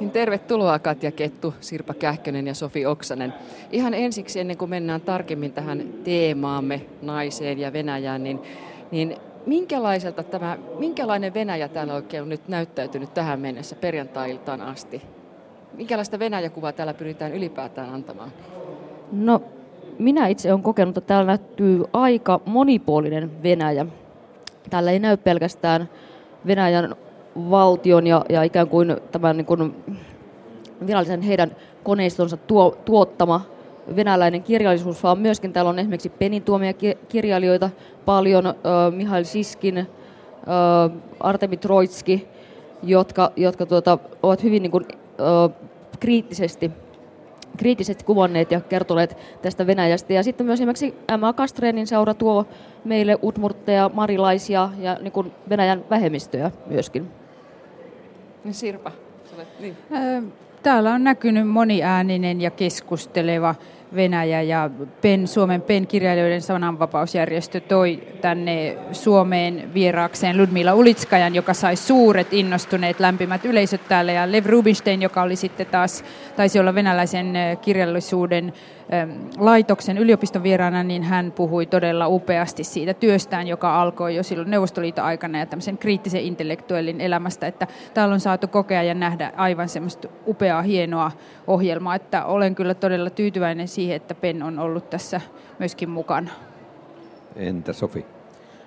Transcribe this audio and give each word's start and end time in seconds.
Niin 0.00 0.10
tervetuloa 0.10 0.78
Katja 0.78 1.12
Kettu, 1.12 1.54
Sirpa 1.60 1.94
Kähkönen 1.94 2.46
ja 2.46 2.54
Sofi 2.54 2.86
Oksanen. 2.86 3.34
Ihan 3.70 3.94
ensiksi 3.94 4.40
ennen 4.40 4.56
kuin 4.56 4.70
mennään 4.70 5.00
tarkemmin 5.00 5.52
tähän 5.52 5.84
teemaamme 6.04 6.80
naiseen 7.02 7.58
ja 7.58 7.72
Venäjään, 7.72 8.24
niin, 8.24 8.42
niin 8.90 9.16
minkälaiselta 9.46 10.22
tämä, 10.22 10.58
minkälainen 10.78 11.34
Venäjä 11.34 11.68
täällä 11.68 11.94
oikein 11.94 12.22
on 12.22 12.28
nyt 12.28 12.48
näyttäytynyt 12.48 13.14
tähän 13.14 13.40
mennessä 13.40 13.76
perjantai-iltaan 13.76 14.60
asti? 14.60 15.02
Minkälaista 15.72 16.18
Venäjäkuvaa 16.18 16.72
täällä 16.72 16.94
pyritään 16.94 17.34
ylipäätään 17.34 17.94
antamaan? 17.94 18.32
No, 19.12 19.42
minä 19.98 20.26
itse 20.26 20.52
olen 20.52 20.62
kokenut, 20.62 20.96
että 20.96 21.08
täällä 21.08 21.26
näyttyy 21.26 21.84
aika 21.92 22.40
monipuolinen 22.44 23.42
Venäjä. 23.42 23.86
Täällä 24.70 24.90
ei 24.90 24.98
näy 24.98 25.16
pelkästään 25.16 25.88
Venäjän 26.46 26.96
valtion 27.36 28.06
ja, 28.06 28.24
ja 28.28 28.42
ikään 28.42 28.68
kuin 28.68 28.96
tämän 29.12 29.36
niin 29.36 29.46
kuin 29.46 29.84
virallisen 30.86 31.22
heidän 31.22 31.56
koneistonsa 31.84 32.36
tuo, 32.36 32.76
tuottama 32.84 33.40
venäläinen 33.96 34.42
kirjallisuus, 34.42 35.02
vaan 35.02 35.18
myöskin 35.18 35.52
täällä 35.52 35.68
on 35.68 35.78
esimerkiksi 35.78 36.08
Penin 36.08 36.42
tuomia 36.42 36.72
kirjailijoita 37.08 37.70
paljon, 38.04 38.46
äh, 38.46 38.54
Mihail 38.94 39.24
Siskin, 39.24 39.78
äh, 39.78 39.86
Artemi 41.20 41.56
Troitski, 41.56 42.28
jotka, 42.82 43.32
jotka 43.36 43.66
tuota, 43.66 43.98
ovat 44.22 44.42
hyvin 44.42 44.62
niin 44.62 44.70
kuin, 44.70 44.84
äh, 44.92 45.56
kriittisesti 46.00 46.70
kriittisesti 47.56 48.04
kuvanneet 48.04 48.50
ja 48.50 48.60
kertoneet 48.60 49.16
tästä 49.42 49.66
Venäjästä. 49.66 50.12
Ja 50.12 50.22
sitten 50.22 50.46
myös 50.46 50.60
esimerkiksi 50.60 50.94
M.A. 51.18 51.32
Kastreenin 51.32 51.86
seura 51.86 52.14
tuo 52.14 52.46
meille 52.84 53.18
utmurtteja, 53.22 53.90
marilaisia 53.94 54.70
ja 54.78 54.98
niin 55.00 55.12
kuin 55.12 55.32
Venäjän 55.48 55.84
vähemmistöjä 55.90 56.50
myöskin. 56.66 57.21
Niin 58.44 58.54
Sirpa, 58.54 58.92
niin. 59.60 59.76
Täällä 60.62 60.92
on 60.92 61.04
näkynyt 61.04 61.48
moniääninen 61.48 62.40
ja 62.40 62.50
keskusteleva 62.50 63.54
Venäjä 63.94 64.42
ja 64.42 64.70
PEN, 65.00 65.28
Suomen 65.28 65.62
PEN-kirjailijoiden 65.62 66.42
sananvapausjärjestö 66.42 67.60
toi 67.60 68.02
tänne 68.20 68.76
Suomeen 68.92 69.74
vieraakseen 69.74 70.38
Ludmila 70.38 70.74
Ulitskajan, 70.74 71.34
joka 71.34 71.54
sai 71.54 71.76
suuret 71.76 72.32
innostuneet 72.32 73.00
lämpimät 73.00 73.44
yleisöt 73.44 73.80
täällä 73.88 74.12
ja 74.12 74.32
Lev 74.32 74.46
Rubinstein, 74.46 75.02
joka 75.02 75.22
oli 75.22 75.36
sitten 75.36 75.66
taas, 75.66 76.04
taisi 76.36 76.60
olla 76.60 76.74
venäläisen 76.74 77.34
kirjallisuuden 77.60 78.52
laitoksen 79.38 79.98
yliopiston 79.98 80.42
vieraana, 80.42 80.82
niin 80.82 81.02
hän 81.02 81.32
puhui 81.32 81.66
todella 81.66 82.08
upeasti 82.08 82.64
siitä 82.64 82.94
työstään, 82.94 83.46
joka 83.48 83.80
alkoi 83.80 84.16
jo 84.16 84.22
silloin 84.22 84.50
Neuvostoliiton 84.50 85.04
aikana 85.04 85.38
ja 85.38 85.46
tämmöisen 85.46 85.78
kriittisen 85.78 86.20
intellektuellin 86.20 87.00
elämästä, 87.00 87.46
että 87.46 87.66
täällä 87.94 88.12
on 88.12 88.20
saatu 88.20 88.48
kokea 88.48 88.82
ja 88.82 88.94
nähdä 88.94 89.32
aivan 89.36 89.68
semmoista 89.68 90.08
upeaa, 90.26 90.62
hienoa 90.62 91.10
ohjelmaa, 91.46 91.94
että 91.94 92.24
olen 92.24 92.54
kyllä 92.54 92.74
todella 92.74 93.10
tyytyväinen 93.10 93.68
siihen, 93.68 93.96
että 93.96 94.14
PEN 94.14 94.42
on 94.42 94.58
ollut 94.58 94.90
tässä 94.90 95.20
myöskin 95.58 95.90
mukana. 95.90 96.30
Entä 97.36 97.72
Sofi? 97.72 98.06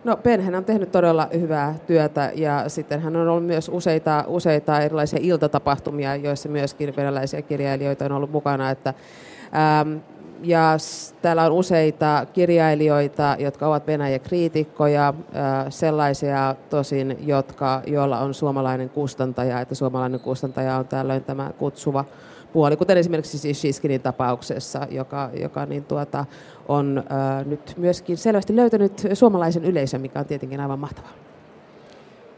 No 0.03 0.17
Penhän 0.17 0.55
on 0.55 0.65
tehnyt 0.65 0.91
todella 0.91 1.27
hyvää 1.33 1.75
työtä 1.87 2.31
ja 2.35 2.69
sitten 2.69 3.01
hän 3.01 3.15
on 3.15 3.27
ollut 3.27 3.45
myös 3.45 3.69
useita, 3.69 4.23
useita 4.27 4.79
erilaisia 4.79 5.19
iltatapahtumia, 5.21 6.15
joissa 6.15 6.49
myöskin 6.49 6.95
venäläisiä 6.95 7.41
kirjailijoita 7.41 8.05
on 8.05 8.11
ollut 8.11 8.31
mukana. 8.31 8.69
Että, 8.69 8.93
ähm, 9.55 9.97
ja 10.43 10.77
täällä 11.21 11.45
on 11.45 11.51
useita 11.51 12.25
kirjailijoita, 12.33 13.35
jotka 13.39 13.67
ovat 13.67 13.87
Venäjä-kriitikkoja, 13.87 15.13
sellaisia 15.69 16.55
tosin, 16.69 17.17
jotka, 17.25 17.81
joilla 17.87 18.19
on 18.19 18.33
suomalainen 18.33 18.89
kustantaja, 18.89 19.61
että 19.61 19.75
suomalainen 19.75 20.19
kustantaja 20.19 20.75
on 20.77 20.87
tällöin 20.87 21.23
tämä 21.23 21.51
kutsuva 21.57 22.05
puoli, 22.53 22.77
kuten 22.77 22.97
esimerkiksi 22.97 23.37
siis 23.37 23.61
Shiskinin 23.61 24.01
tapauksessa, 24.01 24.87
joka, 24.91 25.29
joka 25.41 25.65
niin 25.65 25.85
tuota, 25.85 26.25
on 26.67 27.03
äh, 27.11 27.45
nyt 27.45 27.73
myöskin 27.77 28.17
selvästi 28.17 28.55
löytänyt 28.55 29.07
suomalaisen 29.13 29.65
yleisön, 29.65 30.01
mikä 30.01 30.19
on 30.19 30.25
tietenkin 30.25 30.59
aivan 30.59 30.79
mahtavaa. 30.79 31.11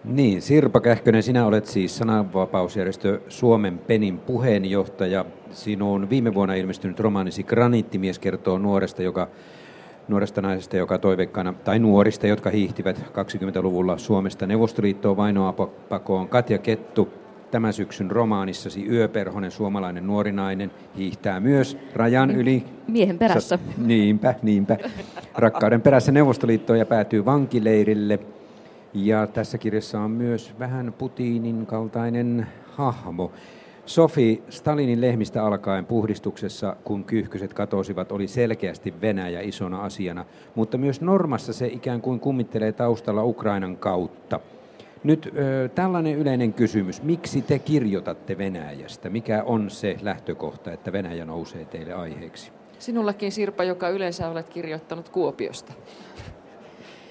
Niin, 0.04 0.42
Sirpa 0.42 0.80
Kähkönen, 0.80 1.24
sinä 1.24 1.46
olet 1.46 1.66
siis 1.66 1.98
sananvapausjärjestö 1.98 3.22
Suomen 3.28 3.78
Penin 3.78 4.18
puheenjohtaja. 4.20 5.26
Sinun 5.52 6.10
viime 6.10 6.34
vuonna 6.34 6.54
ilmestynyt 6.54 7.00
romaanisi 7.00 7.44
Graniittimies 7.44 8.20
kertoo 8.20 8.58
nuoresta, 8.58 9.04
joka, 9.04 9.28
nuoresta 10.08 10.42
naisesta, 10.42 10.78
joka 10.78 10.98
toiveikkaana, 10.98 11.54
tai 11.54 11.80
nuorista, 11.80 12.28
jotka 12.28 12.50
hiihtivät 12.50 12.98
20-luvulla 13.00 13.98
Suomesta 13.98 14.48
Neuvostoliittoon 14.48 15.18
vainoa 15.18 15.54
pakoon. 15.90 16.28
Katja 16.28 16.58
Kettu, 16.58 17.10
tämän 17.52 17.74
syksyn 17.74 18.12
romaanissasi 18.12 18.88
Yöperhonen, 18.88 19.52
suomalainen 19.52 20.08
nuori 20.08 20.32
nainen, 20.32 20.72
hiihtää 20.98 21.40
myös 21.40 21.78
rajan 21.94 22.32
yli. 22.32 22.64
Miehen 22.88 23.18
perässä. 23.18 23.60
Niinpä, 23.78 24.36
niinpä. 24.42 24.78
Rakkauden 25.36 25.82
perässä 25.82 26.12
Neuvostoliittoon 26.12 26.80
ja 26.80 26.86
päätyy 26.86 27.26
vankileirille– 27.26 28.20
ja 28.94 29.28
tässä 29.28 29.58
kirjassa 29.58 30.00
on 30.00 30.12
myös 30.12 30.54
vähän 30.60 30.94
Putinin 30.98 31.66
kaltainen 31.66 32.48
hahmo. 32.66 33.32
Sofi, 33.86 34.44
Stalinin 34.50 35.02
lehmistä 35.02 35.46
alkaen 35.46 35.86
puhdistuksessa, 35.86 36.76
kun 36.84 37.04
kyyhkyset 37.04 37.54
katosivat, 37.54 38.12
oli 38.12 38.28
selkeästi 38.28 38.94
Venäjä 39.02 39.42
isona 39.42 39.82
asiana, 39.82 40.26
mutta 40.56 40.78
myös 40.78 41.02
Normassa 41.02 41.54
se 41.54 41.68
ikään 41.68 42.02
kuin 42.02 42.20
kummittelee 42.20 42.72
taustalla 42.72 43.24
Ukrainan 43.24 43.78
kautta. 43.78 44.40
Nyt 45.04 45.32
ö, 45.38 45.70
tällainen 45.76 46.16
yleinen 46.16 46.54
kysymys. 46.54 47.04
Miksi 47.04 47.42
te 47.42 47.60
kirjoitatte 47.60 48.38
Venäjästä? 48.38 49.10
Mikä 49.10 49.44
on 49.44 49.70
se 49.70 49.98
lähtökohta, 50.02 50.72
että 50.72 50.92
Venäjä 50.92 51.26
nousee 51.26 51.66
teille 51.66 51.94
aiheeksi? 51.94 52.52
Sinullakin 52.80 53.32
Sirpa, 53.32 53.64
joka 53.64 53.90
yleensä 53.90 54.30
olet 54.30 54.50
kirjoittanut 54.50 55.10
Kuopiosta. 55.10 55.74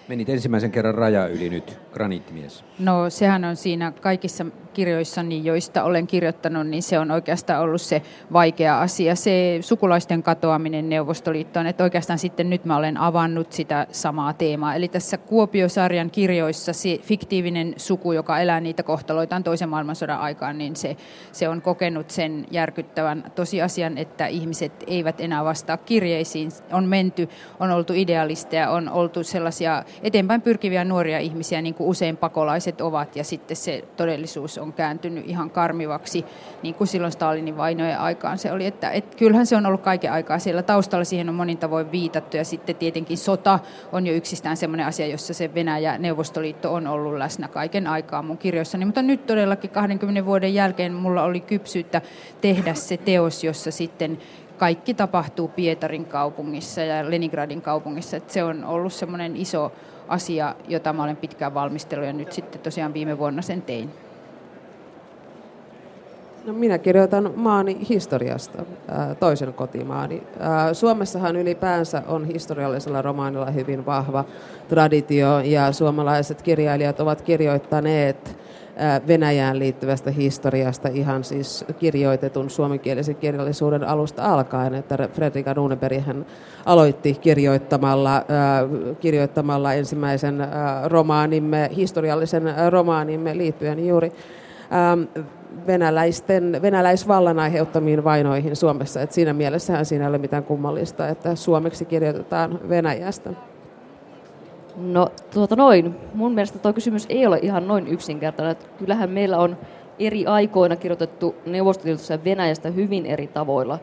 Menit 0.09 0.29
ensimmäisen 0.29 0.71
kerran 0.71 0.95
raja 0.95 1.27
yli 1.27 1.49
nyt, 1.49 1.79
graniittimies. 1.93 2.65
No 2.79 3.11
sehän 3.11 3.45
on 3.45 3.57
siinä 3.57 3.93
kaikissa 4.01 4.47
kirjoissani, 4.77 5.45
joista 5.45 5.83
olen 5.85 6.07
kirjoittanut, 6.07 6.67
niin 6.67 6.83
se 6.83 6.99
on 6.99 7.11
oikeastaan 7.11 7.63
ollut 7.63 7.81
se 7.81 8.03
vaikea 8.33 8.81
asia. 8.81 9.17
Se 9.17 9.59
sukulaisten 9.61 10.23
katoaminen 10.23 10.89
Neuvostoliittoon, 10.89 11.67
että 11.67 11.85
oikeastaan 11.85 12.19
sitten 12.19 12.51
nyt 12.51 12.65
mä 12.65 12.77
olen 12.77 12.97
avannut 12.97 13.53
sitä 13.53 13.87
samaa 13.93 14.33
teemaa. 14.33 14.75
Eli 14.75 14.89
tässä 14.89 15.19
Kuopiosarjan 15.19 16.11
kirjoissa 16.11 16.73
se 16.73 16.99
fiktiivinen 17.03 17.75
suku, 17.77 18.13
joka 18.13 18.39
elää 18.39 18.61
niitä 18.61 18.83
kohtaloitaan 18.83 19.45
toisen 19.45 19.69
maailmansodan 19.69 20.21
aikaan, 20.21 20.59
niin 20.59 20.77
se, 20.77 20.97
se 21.33 21.49
on 21.49 21.63
kokenut 21.63 22.11
sen 22.11 22.47
järkyttävän 22.51 23.33
tosiasian, 23.35 23.99
että 23.99 24.27
ihmiset 24.27 24.73
eivät 24.87 25.21
enää 25.21 25.45
vastaa 25.45 25.77
kirjeisiin. 25.77 26.51
On 26.73 26.85
menty, 26.85 27.29
on 27.61 27.71
oltu 27.71 27.93
idealisteja, 27.93 28.71
on 28.71 28.89
oltu 28.89 29.25
sellaisia 29.25 29.85
eteenpäin 30.03 30.43
pyrkiviä 30.43 30.85
nuoria 30.85 31.19
ihmisiä, 31.19 31.63
niin 31.63 31.75
kuin 31.75 31.89
usein 31.89 32.17
pakolaiset 32.17 32.81
ovat, 32.81 33.17
ja 33.17 33.25
sitten 33.25 33.57
se 33.57 33.85
todellisuus 33.97 34.59
on 34.59 34.73
kääntynyt 34.73 35.25
ihan 35.29 35.51
karmivaksi, 35.51 36.25
niin 36.63 36.75
kuin 36.75 36.89
silloin 36.89 37.13
Stalinin 37.13 37.57
vainojen 37.57 37.99
aikaan 37.99 38.39
se 38.39 38.53
oli. 38.53 38.67
Että, 38.67 38.91
et 38.91 39.15
kyllähän 39.15 39.47
se 39.47 39.57
on 39.57 39.67
ollut 39.67 39.81
kaiken 39.81 40.13
aikaa 40.13 40.39
siellä 40.39 40.63
taustalla, 40.63 41.05
siihen 41.05 41.29
on 41.29 41.35
monin 41.35 41.59
tavoin 41.59 41.93
viitattu, 41.93 42.37
ja 42.37 42.45
sitten 42.45 42.77
tietenkin 42.77 43.19
sota 43.19 43.59
on 43.93 44.07
jo 44.07 44.15
yksistään 44.15 44.57
sellainen 44.57 44.87
asia, 44.87 45.07
jossa 45.07 45.35
se 45.35 45.55
Venäjä 45.55 45.99
Neuvostoliitto 45.99 46.75
on 46.75 46.87
ollut 46.87 47.15
läsnä 47.19 47.49
kaiken 47.49 47.87
aikaa 47.87 48.23
mun 48.23 48.39
kirjoissani, 48.39 48.85
mutta 48.85 49.03
nyt 49.03 49.27
todellakin 49.27 49.71
20 49.71 50.25
vuoden 50.25 50.55
jälkeen 50.55 50.95
mulla 50.95 51.23
oli 51.23 51.41
kypsyyttä 51.41 52.03
tehdä 52.41 52.75
se 52.75 52.97
teos, 52.97 53.45
jossa 53.45 53.71
sitten 53.71 54.19
kaikki 54.59 54.95
tapahtuu 54.95 55.49
Pietarin 55.49 56.05
kaupungissa 56.05 56.81
ja 56.81 57.11
Leningradin 57.11 57.63
kaupungissa. 57.63 58.17
Että 58.17 58.33
se 58.33 58.45
on 58.45 58.65
ollut 58.65 58.93
semmoinen 58.93 59.37
iso 59.37 59.73
asia, 60.09 60.55
jota 60.69 60.93
mä 60.93 61.03
olen 61.03 61.17
pitkään 61.17 61.55
valmistellut 61.55 62.07
ja 62.07 62.13
nyt 62.13 62.33
sitten 62.33 62.61
tosiaan 62.61 62.95
viime 62.95 63.19
vuonna 63.19 63.43
sen 63.43 63.63
tein. 63.63 63.91
No 66.45 66.53
minä 66.53 66.79
kirjoitan 66.79 67.33
maani 67.37 67.89
historiasta, 67.89 68.65
toisen 69.21 69.53
kotimaani. 69.53 70.23
Suomessahan 70.73 71.37
ylipäänsä 71.37 72.03
on 72.07 72.25
historiallisella 72.25 73.03
romaanilla 73.03 73.51
hyvin 73.51 73.87
vahva 73.87 74.25
traditio 74.69 75.41
ja 75.41 75.73
suomalaiset 75.73 76.43
kirjailijat 76.43 77.01
ovat 77.01 77.23
kirjoittaneet 77.23 78.39
Venäjään 79.09 79.59
liittyvästä 79.59 80.11
historiasta 80.11 80.89
ihan 80.89 81.25
siis 81.25 81.65
kirjoitetun 81.79 82.51
suomenkielisen 82.51 83.17
kirjallisuuden 83.17 83.85
alusta 83.85 84.25
alkaen, 84.25 84.75
että 84.75 85.09
Fredrika 85.13 85.55
Runeberg 85.55 86.01
hän 86.01 86.27
aloitti 86.67 87.15
kirjoittamalla, 87.15 88.23
kirjoittamalla 89.01 89.75
ensimmäisen 89.75 90.49
romaanimme, 90.85 91.71
historiallisen 91.77 92.43
romaanimme 92.71 93.37
liittyen 93.37 93.87
juuri 93.87 94.13
venäläisten, 95.67 96.59
venäläisvallan 96.63 97.39
aiheuttamiin 97.39 98.05
vainoihin 98.05 98.57
Suomessa. 98.57 99.01
Et 99.03 99.13
siinä 99.13 99.33
mielessähän 99.33 99.87
siinä 99.87 100.05
ei 100.05 100.09
ole 100.09 100.19
mitään 100.19 100.45
kummallista, 100.45 101.09
että 101.09 101.35
suomeksi 101.35 101.85
kirjoitetaan 101.85 102.61
Venäjästä. 102.69 103.31
No 104.77 105.09
tuota 105.35 105.57
noin, 105.57 105.97
mun 106.15 106.33
mielestä 106.33 106.59
tuo 106.59 106.73
kysymys 106.73 107.07
ei 107.09 107.27
ole 107.27 107.39
ihan 107.43 107.69
noin 107.69 107.89
yksinkertainen. 107.89 108.53
Että 108.53 108.67
kyllähän 108.79 109.11
meillä 109.11 109.39
on 109.39 109.57
eri 109.99 110.27
aikoina 110.27 110.77
kirjoitettu 110.77 111.35
Neuvostoliitossa 111.47 112.25
Venäjästä 112.25 112.71
hyvin 112.71 113.07
eri 113.07 113.27
tavoilla. 113.27 113.79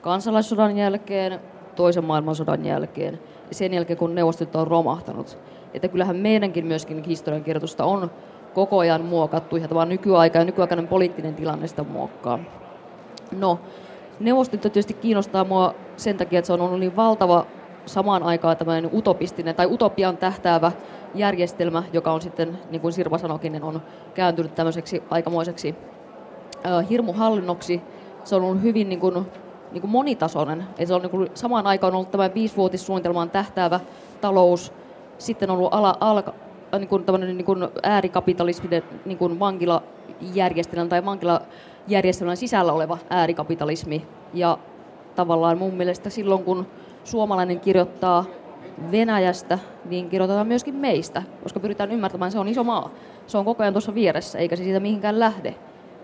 Kansalaissodan 0.00 0.76
jälkeen, 0.76 1.40
toisen 1.76 2.04
maailmansodan 2.04 2.64
jälkeen 2.66 3.18
ja 3.48 3.54
sen 3.54 3.74
jälkeen, 3.74 3.96
kun 3.96 4.14
Neuvostoliitto 4.14 4.60
on 4.60 4.66
romahtanut. 4.66 5.38
Että 5.74 5.88
kyllähän 5.88 6.16
meidänkin 6.16 6.66
myöskin 6.66 7.04
historiankirjoitusta 7.04 7.84
on 7.84 8.10
koko 8.54 8.78
ajan 8.78 9.04
muokattu, 9.04 9.56
ja 9.56 9.68
tämä 9.68 9.84
nykyaika 9.84 10.38
ja 10.38 10.44
nykyaikainen 10.44 10.88
poliittinen 10.88 11.34
tilanne 11.34 11.66
sitä 11.66 11.82
muokkaa. 11.82 12.38
No, 13.38 13.60
Neuvostoliitto 14.20 14.68
tietysti 14.68 14.94
kiinnostaa 14.94 15.44
mua 15.44 15.74
sen 15.96 16.16
takia, 16.16 16.38
että 16.38 16.46
se 16.46 16.52
on 16.52 16.60
ollut 16.60 16.80
niin 16.80 16.96
valtava 16.96 17.46
samaan 17.86 18.22
aikaan 18.22 18.56
tämmöinen 18.56 18.90
utopistinen 18.94 19.54
tai 19.54 19.66
utopian 19.66 20.16
tähtäävä 20.16 20.72
järjestelmä, 21.14 21.82
joka 21.92 22.12
on 22.12 22.22
sitten, 22.22 22.58
niin 22.70 22.80
kuin 22.80 22.92
Sirpa 22.92 23.18
sanokin, 23.18 23.62
on 23.62 23.82
kääntynyt 24.14 24.54
tämmöiseksi 24.54 25.02
aikamoiseksi 25.10 25.74
hirmuhallinnoksi. 26.90 27.82
Se 28.24 28.36
on 28.36 28.42
ollut 28.42 28.62
hyvin 28.62 28.88
niin 28.88 29.00
kuin, 29.00 29.26
niin 29.72 29.80
kuin 29.80 29.90
monitasoinen. 29.90 30.64
Eli 30.78 30.86
se 30.86 30.94
on 30.94 31.02
niin 31.02 31.10
kuin, 31.10 31.30
samaan 31.34 31.66
aikaan 31.66 31.94
ollut 31.94 32.10
tämä 32.10 32.34
viisivuotissuunnitelmaan 32.34 33.30
tähtäävä 33.30 33.80
talous, 34.20 34.72
sitten 35.18 35.50
on 35.50 35.56
ollut 35.56 35.74
ala, 35.74 35.96
ala, 36.00 36.24
niin 36.78 36.88
kuin 36.88 37.04
niin 37.20 37.44
kuin 37.44 37.68
äärikapitalisminen 37.82 38.82
niin 39.04 39.18
kuin 39.18 39.38
vankilajärjestelmän 39.38 40.88
tai 40.88 41.04
vankilajärjestelmän 41.04 42.36
sisällä 42.36 42.72
oleva 42.72 42.98
äärikapitalismi. 43.10 44.06
Ja 44.34 44.58
tavallaan 45.14 45.58
mun 45.58 45.74
mielestä 45.74 46.10
silloin, 46.10 46.44
kun 46.44 46.66
suomalainen 47.04 47.60
kirjoittaa 47.60 48.24
Venäjästä, 48.92 49.58
niin 49.84 50.08
kirjoitetaan 50.08 50.46
myöskin 50.46 50.74
meistä, 50.74 51.22
koska 51.42 51.60
pyritään 51.60 51.92
ymmärtämään, 51.92 52.32
se 52.32 52.38
on 52.38 52.48
iso 52.48 52.64
maa. 52.64 52.90
Se 53.26 53.38
on 53.38 53.44
koko 53.44 53.62
ajan 53.62 53.74
tuossa 53.74 53.94
vieressä, 53.94 54.38
eikä 54.38 54.56
se 54.56 54.64
siitä 54.64 54.80
mihinkään 54.80 55.20
lähde. 55.20 55.54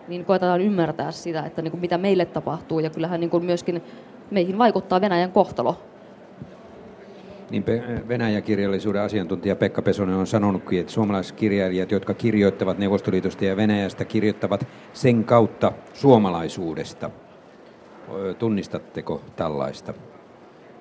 Niin 0.08 0.25
koetetaan 0.25 0.61
ymmärtää 0.61 1.11
sitä, 1.11 1.43
että 1.43 1.62
niin 1.62 1.70
kuin 1.70 1.81
mitä 1.81 1.99
meille 1.99 2.25
tapahtuu, 2.25 2.81
ja 2.81 2.91
kyllähän 2.91 3.20
niin 3.20 3.31
kuin 3.31 3.44
myöskin 3.44 3.82
meihin 4.31 4.58
vaikuttaa 4.58 5.00
Venäjän 5.00 5.32
kohtalo. 5.32 5.76
Niin 7.50 7.64
Venäjä-kirjallisuuden 8.08 9.03
asiantuntija 9.03 9.56
Pekka 9.56 9.82
Pesonen 9.82 10.14
on 10.14 10.26
sanonutkin, 10.26 10.81
että 10.81 10.93
suomalaiset 10.93 11.37
kirjailijat, 11.37 11.91
jotka 11.91 12.14
kirjoittavat 12.14 12.79
Neuvostoliitosta 12.79 13.44
ja 13.44 13.56
Venäjästä, 13.56 14.05
kirjoittavat 14.05 14.67
sen 14.93 15.25
kautta 15.25 15.73
suomalaisuudesta. 15.94 17.11
Tunnistatteko 18.38 19.20
tällaista? 19.37 19.94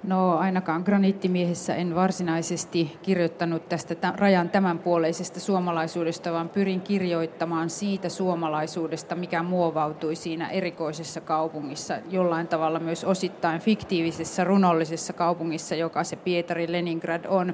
No 0.04 0.38
ainakaan 0.38 0.81
graniittimiehessä 0.86 1.75
en 1.75 1.96
varsinaisesti 1.96 2.98
kirjoittanut 3.01 3.69
tästä 3.69 4.13
rajan 4.18 4.50
tämänpuoleisesta 4.50 5.40
suomalaisuudesta, 5.40 6.34
vaan 6.34 6.50
pyrin 6.50 6.81
kirjoittamaan 6.81 7.69
siitä 7.69 8.10
suomalaisuudesta, 8.10 9.16
mikä 9.16 9.44
muovautui 9.44 10.16
siinä 10.16 10.50
erikoisessa 10.50 11.22
kaupungissa, 11.22 11.98
jollain 12.10 12.48
tavalla 12.48 12.80
myös 12.80 13.04
osittain 13.04 13.62
fiktiivisessä 13.62 14.44
runollisessa 14.44 15.13
kaupungissa, 15.13 15.75
joka 15.75 16.04
se 16.04 16.16
Pietari 16.16 16.72
Leningrad 16.72 17.25
on 17.28 17.54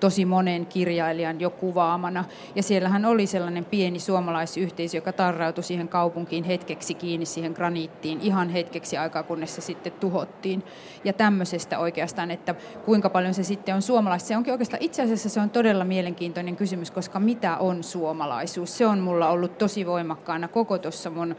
tosi 0.00 0.24
monen 0.24 0.66
kirjailijan 0.66 1.40
jo 1.40 1.50
kuvaamana. 1.50 2.24
Ja 2.54 2.62
siellähän 2.62 3.04
oli 3.04 3.26
sellainen 3.26 3.64
pieni 3.64 3.98
suomalaisyhteisö, 3.98 4.96
joka 4.96 5.12
tarrautui 5.12 5.64
siihen 5.64 5.88
kaupunkiin 5.88 6.44
hetkeksi 6.44 6.94
kiinni 6.94 7.26
siihen 7.26 7.52
graniittiin, 7.52 8.20
ihan 8.20 8.48
hetkeksi 8.48 8.96
aikaa, 8.96 9.22
kunnes 9.22 9.54
se 9.54 9.60
sitten 9.60 9.92
tuhottiin. 9.92 10.62
Ja 11.04 11.12
tämmöisestä 11.12 11.78
oikeastaan, 11.78 12.30
että 12.30 12.54
kuinka 12.84 13.10
paljon 13.10 13.34
se 13.34 13.42
sitten 13.42 13.74
on 13.74 13.82
suomalaista. 13.82 14.28
Se 14.28 14.36
onkin 14.36 14.52
oikeastaan, 14.52 14.82
itse 14.82 15.02
asiassa 15.02 15.28
se 15.28 15.40
on 15.40 15.50
todella 15.50 15.84
mielenkiintoinen 15.84 16.56
kysymys, 16.56 16.90
koska 16.90 17.20
mitä 17.20 17.56
on 17.56 17.84
suomalaisuus? 17.84 18.78
Se 18.78 18.86
on 18.86 18.98
mulla 18.98 19.28
ollut 19.28 19.58
tosi 19.58 19.86
voimakkaana 19.86 20.48
koko 20.48 20.78
tuossa 20.78 21.10
mun 21.10 21.36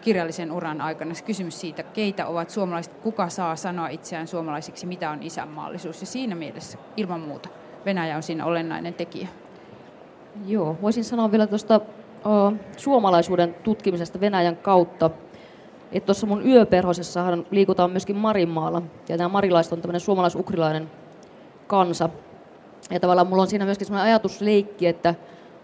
kirjallisen 0.00 0.52
uran 0.52 0.80
aikana 0.80 1.14
se 1.14 1.24
kysymys 1.24 1.60
siitä, 1.60 1.82
keitä 1.82 2.26
ovat 2.26 2.50
suomalaiset, 2.50 2.94
kuka 2.94 3.28
saa 3.28 3.56
sanoa 3.56 3.88
itseään 3.88 4.28
suomalaisiksi, 4.28 4.86
mitä 4.86 5.10
on 5.10 5.22
isänmaallisuus. 5.22 6.00
Ja 6.00 6.06
siinä 6.06 6.34
mielessä 6.34 6.78
ilman 6.96 7.20
muuta 7.20 7.48
Venäjä 7.84 8.16
on 8.16 8.22
siinä 8.22 8.44
olennainen 8.44 8.94
tekijä. 8.94 9.28
Joo, 10.46 10.76
voisin 10.82 11.04
sanoa 11.04 11.32
vielä 11.32 11.46
tuosta 11.46 11.76
uh, 11.76 12.58
suomalaisuuden 12.76 13.54
tutkimisesta 13.54 14.20
Venäjän 14.20 14.56
kautta. 14.56 15.10
Että 15.92 16.06
tuossa 16.06 16.26
mun 16.26 16.46
yöperhosessahan 16.46 17.46
liikutaan 17.50 17.90
myöskin 17.90 18.16
Marinmaalla. 18.16 18.82
Ja 19.08 19.16
nämä 19.16 19.28
marilaiset 19.28 19.72
on 19.72 19.80
tämmöinen 19.80 20.00
suomalais-ukrilainen 20.00 20.90
kansa. 21.66 22.08
Ja 22.90 23.00
tavallaan 23.00 23.26
mulla 23.26 23.42
on 23.42 23.48
siinä 23.48 23.64
myöskin 23.64 23.86
semmoinen 23.86 24.06
ajatusleikki, 24.06 24.86
että, 24.86 25.14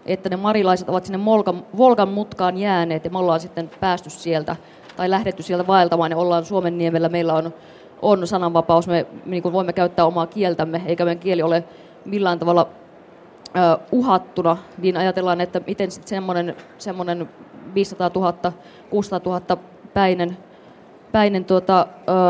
että 0.05 0.29
ne 0.29 0.35
marilaiset 0.35 0.89
ovat 0.89 1.05
sinne 1.05 1.25
Volkan, 1.25 1.65
Volkan 1.77 2.09
mutkaan 2.09 2.57
jääneet 2.57 3.05
ja 3.05 3.11
me 3.11 3.17
ollaan 3.17 3.39
sitten 3.39 3.71
päästy 3.79 4.09
sieltä 4.09 4.55
tai 4.97 5.09
lähdetty 5.09 5.43
sieltä 5.43 5.67
vaeltamaan 5.67 6.11
ja 6.11 6.17
ollaan 6.17 6.45
Suomen 6.45 6.77
niemellä. 6.77 7.09
Meillä 7.09 7.33
on, 7.33 7.53
on 8.01 8.27
sananvapaus, 8.27 8.87
me 8.87 9.05
niin 9.25 9.43
kuin 9.43 9.53
voimme 9.53 9.73
käyttää 9.73 10.05
omaa 10.05 10.27
kieltämme, 10.27 10.81
eikä 10.85 11.05
meidän 11.05 11.19
kieli 11.19 11.41
ole 11.41 11.63
millään 12.05 12.39
tavalla 12.39 12.61
uh, 12.61 13.99
uhattuna, 13.99 14.57
niin 14.77 14.97
ajatellaan, 14.97 15.41
että 15.41 15.61
miten 15.67 15.91
sitten 15.91 16.09
semmoinen, 16.09 16.55
semmoinen 16.77 17.29
500 17.73 18.11
000, 18.15 18.53
600 18.89 19.39
000 19.39 19.57
päinen, 19.93 20.37
päinen 21.11 21.45
tuota, 21.45 21.87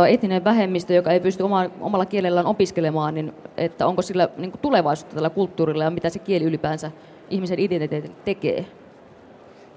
etninen 0.10 0.44
vähemmistö, 0.44 0.94
joka 0.94 1.12
ei 1.12 1.20
pysty 1.20 1.44
oma, 1.44 1.70
omalla 1.82 2.06
kielellään 2.06 2.46
opiskelemaan, 2.46 3.14
niin 3.14 3.34
että 3.58 3.88
onko 3.88 4.02
sillä 4.02 4.30
niin 4.38 4.52
kuin 4.52 4.62
tulevaisuutta 4.62 5.16
tällä 5.16 5.30
kulttuurilla 5.30 5.84
ja 5.84 5.90
mitä 5.90 6.10
se 6.10 6.20
kieli 6.20 6.44
ylipäänsä 6.44 6.92
ihmisen 7.30 7.60
identiteetin 7.60 8.16
tekee? 8.26 8.66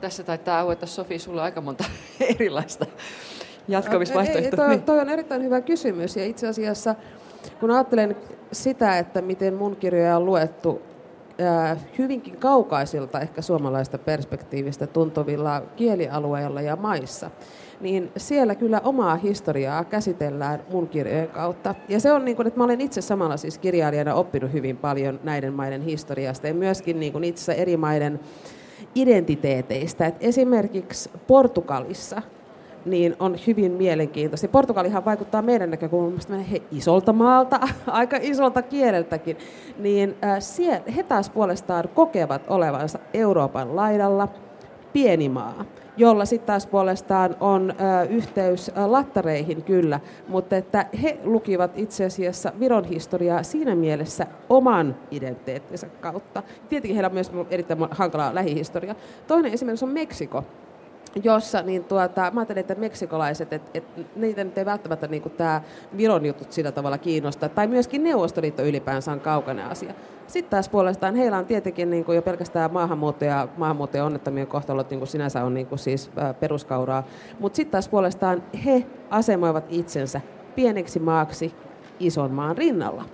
Tässä 0.00 0.22
taitaa 0.22 0.60
aueta 0.60 0.86
Sofi 0.86 1.18
sulle 1.18 1.42
aika 1.42 1.60
monta 1.60 1.84
erilaista 2.34 2.86
jatkamisvaihtoehtoa. 3.68 4.66
Toi, 4.66 4.78
toi 4.78 5.00
on 5.00 5.08
erittäin 5.08 5.42
hyvä 5.42 5.60
kysymys 5.60 6.16
ja 6.16 6.24
itse 6.24 6.48
asiassa 6.48 6.94
kun 7.60 7.70
ajattelen 7.70 8.16
sitä, 8.52 8.98
että 8.98 9.22
miten 9.22 9.54
mun 9.54 9.76
kirjoja 9.76 10.16
on 10.16 10.26
luettu 10.26 10.82
hyvinkin 11.98 12.36
kaukaisilta 12.36 13.20
ehkä 13.20 13.42
suomalaista 13.42 13.98
perspektiivistä 13.98 14.86
tuntuvilla 14.86 15.62
kielialueilla 15.76 16.60
ja 16.60 16.76
maissa, 16.76 17.30
niin 17.82 18.10
siellä 18.16 18.54
kyllä 18.54 18.80
omaa 18.84 19.16
historiaa 19.16 19.84
käsitellään 19.84 20.60
mun 20.70 20.88
kirjojen 20.88 21.28
kautta. 21.28 21.74
Ja 21.88 22.00
se 22.00 22.12
on 22.12 22.24
niin 22.24 22.36
kuin, 22.36 22.46
että 22.46 22.60
mä 22.60 22.64
olen 22.64 22.80
itse 22.80 23.00
samalla 23.00 23.36
siis 23.36 23.58
kirjailijana 23.58 24.14
oppinut 24.14 24.52
hyvin 24.52 24.76
paljon 24.76 25.20
näiden 25.24 25.52
maiden 25.52 25.82
historiasta 25.82 26.46
ja 26.46 26.54
myöskin 26.54 27.00
niin 27.00 27.12
kuin 27.12 27.24
itse 27.24 27.52
eri 27.52 27.76
maiden 27.76 28.20
identiteeteistä. 28.94 30.06
Et 30.06 30.16
esimerkiksi 30.20 31.10
Portugalissa 31.26 32.22
niin 32.84 33.16
on 33.18 33.36
hyvin 33.46 33.72
mielenkiintoista. 33.72 34.48
Portugalihan 34.48 35.04
vaikuttaa 35.04 35.42
meidän 35.42 35.70
näkökulmasta 35.70 36.36
he 36.36 36.62
isolta 36.70 37.12
maalta, 37.12 37.60
aika 37.86 38.18
isolta 38.20 38.62
kieleltäkin, 38.62 39.36
niin 39.78 40.14
äh, 40.24 40.94
he 40.96 41.02
taas 41.02 41.30
puolestaan 41.30 41.84
kokevat 41.94 42.42
olevansa 42.48 42.98
Euroopan 43.14 43.76
laidalla 43.76 44.28
pieni 44.92 45.28
maa 45.28 45.64
jolla 45.96 46.24
sitten 46.24 46.46
taas 46.46 46.66
puolestaan 46.66 47.36
on 47.40 47.70
ö, 47.70 48.04
yhteys 48.08 48.68
ö, 48.68 48.72
lattareihin 48.92 49.64
kyllä, 49.64 50.00
mutta 50.28 50.56
että 50.56 50.86
he 51.02 51.18
lukivat 51.24 51.78
itse 51.78 52.04
asiassa 52.04 52.52
Viron 52.60 52.84
historiaa 52.84 53.42
siinä 53.42 53.74
mielessä 53.74 54.26
oman 54.48 54.96
identiteettinsä 55.10 55.86
kautta. 55.86 56.42
Tietenkin 56.68 56.96
heillä 56.96 57.08
on 57.08 57.14
myös 57.14 57.32
erittäin 57.50 57.80
hankala 57.90 58.34
lähihistoria. 58.34 58.94
Toinen 59.26 59.52
esimerkiksi 59.52 59.84
on 59.84 59.90
Meksiko, 59.90 60.44
jossa 61.24 61.62
niin 61.62 61.84
tuota, 61.84 62.30
mä 62.32 62.40
ajattelen, 62.40 62.60
että 62.60 62.74
meksikolaiset, 62.74 63.52
että, 63.52 63.70
että 63.74 64.00
niitä 64.16 64.44
nyt 64.44 64.58
ei 64.58 64.64
välttämättä 64.64 65.08
niin 65.08 65.22
tämä 65.36 65.62
Viron 65.96 66.26
jutut 66.26 66.52
sillä 66.52 66.72
tavalla 66.72 66.98
kiinnosta, 66.98 67.48
tai 67.48 67.66
myöskin 67.66 68.04
Neuvostoliitto 68.04 68.62
ylipäänsä 68.62 69.12
on 69.12 69.20
kaukainen 69.20 69.66
asia. 69.66 69.94
Sitten 70.26 70.50
taas 70.50 70.68
puolestaan 70.68 71.14
heillä 71.14 71.38
on 71.38 71.46
tietenkin 71.46 71.90
niin 71.90 72.04
kuin 72.04 72.16
jo 72.16 72.22
pelkästään 72.22 72.72
maahanmuutto 72.72 73.24
ja 73.24 73.48
maahanmuutto 73.56 74.04
onnettomien 74.04 74.46
kohtalot 74.46 74.90
niin 74.90 75.00
kuin 75.00 75.08
sinänsä 75.08 75.44
on 75.44 75.54
niin 75.54 75.66
kuin 75.66 75.78
siis 75.78 76.10
peruskauraa, 76.40 77.06
mutta 77.38 77.56
sitten 77.56 77.72
taas 77.72 77.88
puolestaan 77.88 78.42
he 78.64 78.86
asemoivat 79.10 79.64
itsensä 79.68 80.20
pieneksi 80.54 80.98
maaksi 80.98 81.54
ison 82.00 82.30
maan 82.30 82.58
rinnalla. 82.58 83.04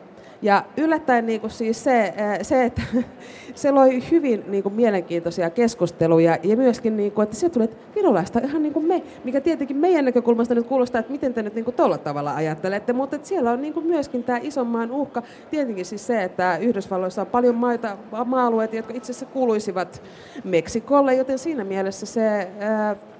Ja 0.43 0.65
yllättäen 0.77 1.27
niin 1.27 1.41
kuin 1.41 1.51
siis 1.51 1.85
se, 1.85 2.15
se, 2.43 2.65
että 2.65 2.83
se 3.55 3.71
loi 3.71 4.03
hyvin 4.11 4.45
niin 4.47 4.63
kuin 4.63 4.75
mielenkiintoisia 4.75 5.51
keskusteluja 5.51 6.39
ja 6.43 6.57
myöskin, 6.57 6.97
niin 6.97 7.13
kuin, 7.13 7.23
että 7.23 7.37
se 7.37 7.49
tuli, 7.49 7.65
että 7.65 7.77
virolaista 7.97 8.39
ihan 8.39 8.63
niin 8.63 8.73
kuin 8.73 8.85
me, 8.85 9.03
mikä 9.25 9.41
tietenkin 9.41 9.77
meidän 9.77 10.05
näkökulmasta 10.05 10.55
nyt 10.55 10.67
kuulostaa, 10.67 10.99
että 10.99 11.13
miten 11.13 11.35
te 11.35 11.43
nyt 11.43 11.55
niin 11.55 11.65
kuin 11.65 11.75
tuolla 11.75 11.99
tavalla 11.99 12.35
ajattelette, 12.35 12.93
mutta 12.93 13.17
että 13.17 13.29
siellä 13.29 13.51
on 13.51 13.63
niin 13.63 13.75
kuin 13.75 13.87
myöskin 13.87 14.25
tämä 14.25 14.39
ison 14.43 14.67
maan 14.67 14.91
uhka. 14.91 15.23
Tietenkin 15.51 15.85
siis 15.85 16.07
se, 16.07 16.25
että 16.25 16.57
Yhdysvalloissa 16.57 17.21
on 17.21 17.27
paljon 17.27 17.55
maita, 17.55 17.97
maa-alueita, 18.25 18.77
jotka 18.77 18.95
itse 18.95 19.13
asiassa 19.13 19.27
kuuluisivat 19.27 20.03
Meksikolle, 20.45 21.15
joten 21.15 21.39
siinä 21.39 21.65
mielessä 21.65 22.07
se 22.07 22.49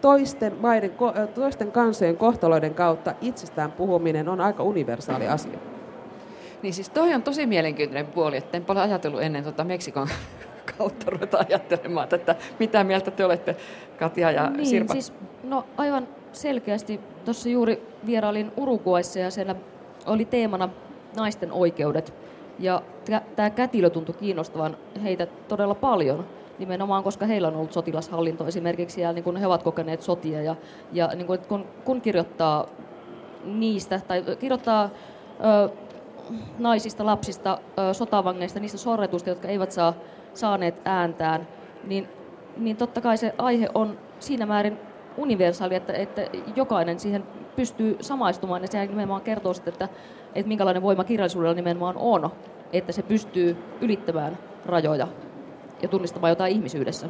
toisten, 0.01 0.53
maiden, 0.61 0.93
toisten 1.35 1.73
kansojen 1.73 2.17
kohtaloiden 2.17 2.75
kautta 2.75 3.15
itsestään 3.21 3.73
puhuminen 3.73 4.29
on 4.29 4.41
aika 4.41 4.63
universaali 4.63 5.29
asia. 5.29 5.78
Niin 6.63 6.75
siis 6.75 6.91
toi 6.91 7.15
on 7.15 7.23
tosi 7.23 7.47
mielenkiintoinen 7.47 8.07
puoli, 8.07 8.37
että 8.37 8.57
en 8.57 8.65
paljon 8.65 8.85
ajatellut 8.85 9.23
ennen 9.23 9.43
tuota 9.43 9.65
Meksikon 9.65 10.09
kautta 10.79 11.11
ruveta 11.11 11.39
ajattelemaan, 11.49 12.09
että 12.13 12.37
mitä 12.59 12.85
mieltä 12.85 13.11
te 13.11 13.25
olette, 13.25 13.57
Katja 13.99 14.31
ja 14.31 14.51
niin, 14.51 14.67
Sirpa? 14.67 14.93
Siis, 14.93 15.13
no 15.45 15.65
aivan 15.77 16.09
selkeästi. 16.33 17.01
Tuossa 17.25 17.49
juuri 17.49 17.83
vierailin 18.07 18.53
Uruguayssa 18.57 19.19
ja 19.19 19.31
siellä 19.31 19.55
oli 20.07 20.25
teemana 20.25 20.69
naisten 21.17 21.53
oikeudet. 21.53 22.15
Ja 22.59 22.83
tämä 23.37 23.51
kätilö 23.51 23.91
tuntui 23.91 24.15
kiinnostavan 24.15 24.77
heitä 25.03 25.27
todella 25.27 25.75
paljon, 25.75 26.27
nimenomaan 26.59 27.05
koska 27.05 27.27
heillä 27.27 27.49
on 27.49 27.57
ollut 27.57 27.73
sotilashallinto 27.73 28.47
esimerkiksi 28.47 29.01
ja 29.01 29.13
niin 29.13 29.25
kun 29.25 29.37
he 29.37 29.47
ovat 29.47 29.63
kokeneet 29.63 30.03
sotia. 30.03 30.43
Ja, 30.43 30.57
ja 30.93 31.09
niin 31.09 31.27
kun, 31.27 31.39
kun, 31.39 31.67
kun 31.85 32.01
kirjoittaa 32.01 32.67
niistä, 33.45 34.01
tai 34.09 34.25
kirjoittaa 34.39 34.91
ö, 35.65 35.69
naisista, 36.59 37.07
lapsista, 37.07 37.59
sotavangeista, 37.93 38.61
niistä 38.61 38.79
sorretusta, 38.79 39.29
jotka 39.29 39.49
eivät 39.49 39.73
saa 39.73 39.95
saaneet 40.35 40.75
ääntään, 40.85 41.49
niin, 41.85 42.09
niin 42.57 42.77
totta 42.77 43.01
kai 43.01 43.17
se 43.17 43.35
aihe 43.39 43.69
on 43.75 43.99
siinä 44.19 44.47
määrin 44.47 44.79
universaali, 45.17 45.75
että, 45.75 45.93
että 45.93 46.23
jokainen 46.57 47.01
siihen 47.01 47.25
pystyy 47.57 47.97
samaistumaan 48.01 48.63
ja 48.63 48.69
sehän 48.69 48.89
nimenomaan 48.89 49.23
kertoo 49.23 49.55
sitten, 49.55 49.73
että, 49.73 49.89
että 50.35 50.49
minkälainen 50.49 50.83
voima 50.83 51.05
kirjallisuudella 51.05 51.55
nimenomaan 51.55 51.97
on, 51.99 52.31
että 52.73 52.93
se 52.93 53.03
pystyy 53.03 53.57
ylittämään 53.81 54.39
rajoja 54.67 55.09
ja 55.83 55.89
tunnistamaan 55.89 56.31
jotain 56.31 56.53
ihmisyydessä. 56.53 57.07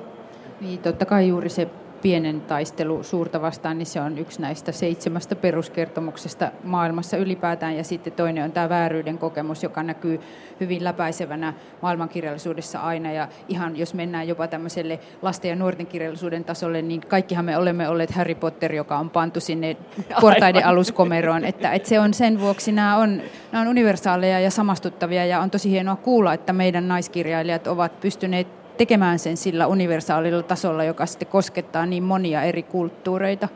Niin, 0.61 0.79
totta 0.79 1.05
kai 1.07 1.29
juuri 1.29 1.49
se 1.49 1.69
pienen 2.03 2.41
taistelu 2.41 3.03
suurta 3.03 3.43
vastaan, 3.43 3.79
niin 3.79 3.87
se 3.87 4.01
on 4.01 4.19
yksi 4.19 4.43
näistä 4.43 4.73
seitsemästä 4.73 5.37
peruskertomuksesta 5.37 6.51
maailmassa 6.65 7.17
ylipäätään. 7.17 7.77
Ja 7.77 7.85
sitten 7.85 8.13
toinen 8.13 8.45
on 8.45 8.53
tämä 8.53 8.69
vääryyden 8.69 9.19
kokemus, 9.19 9.63
joka 9.63 9.83
näkyy 9.83 10.21
hyvin 10.61 10.85
läpäisevänä 10.85 11.55
maailmankirjallisuudessa 11.83 12.81
aina. 12.81 13.13
Ja 13.13 13.29
ihan 13.49 13.77
jos 13.77 13.95
mennään 13.95 14.29
jopa 14.29 14.49
tämmöiselle 14.49 15.01
lasten 15.23 15.49
ja 15.49 15.57
nuorten 15.57 15.87
kirjallisuuden 15.87 16.45
tasolle, 16.45 16.83
niin 16.83 17.01
kaikkihan 17.01 17.45
me 17.45 17.57
olemme 17.57 17.89
olleet 17.89 18.11
Harry 18.11 18.35
Potter, 18.35 18.73
joka 18.73 18.99
on 18.99 19.11
pantu 19.11 19.41
sinne 19.41 19.77
portaiden 20.21 20.67
aluskomeroon. 20.67 21.45
Että, 21.45 21.73
että 21.73 21.89
se 21.89 22.01
on 22.01 22.15
sen 22.15 22.41
vuoksi, 22.41 22.73
nämä 22.73 22.97
on, 22.97 23.23
nämä 23.53 23.63
on 23.63 23.69
universaaleja 23.69 24.41
ja 24.41 24.51
samastuttavia 24.51 25.27
ja 25.27 25.41
on 25.41 25.51
tosi 25.51 25.71
hienoa 25.71 25.97
kuulla, 25.97 26.35
että 26.35 26.53
meidän 26.53 26.89
naiskirjailijat 26.89 27.67
ovat 27.67 28.01
pystyneet 28.01 28.58
tekemään 28.79 29.19
sen 29.19 29.37
sillä 29.37 29.67
universaalilla 29.67 30.43
tasolla, 30.43 30.85
joka 30.85 31.07
sitten 31.07 31.29
koskettaa 31.29 31.87
niin 31.87 32.03
monia 32.03 32.43
eri 32.43 32.63
kulttuureita. 32.63 33.49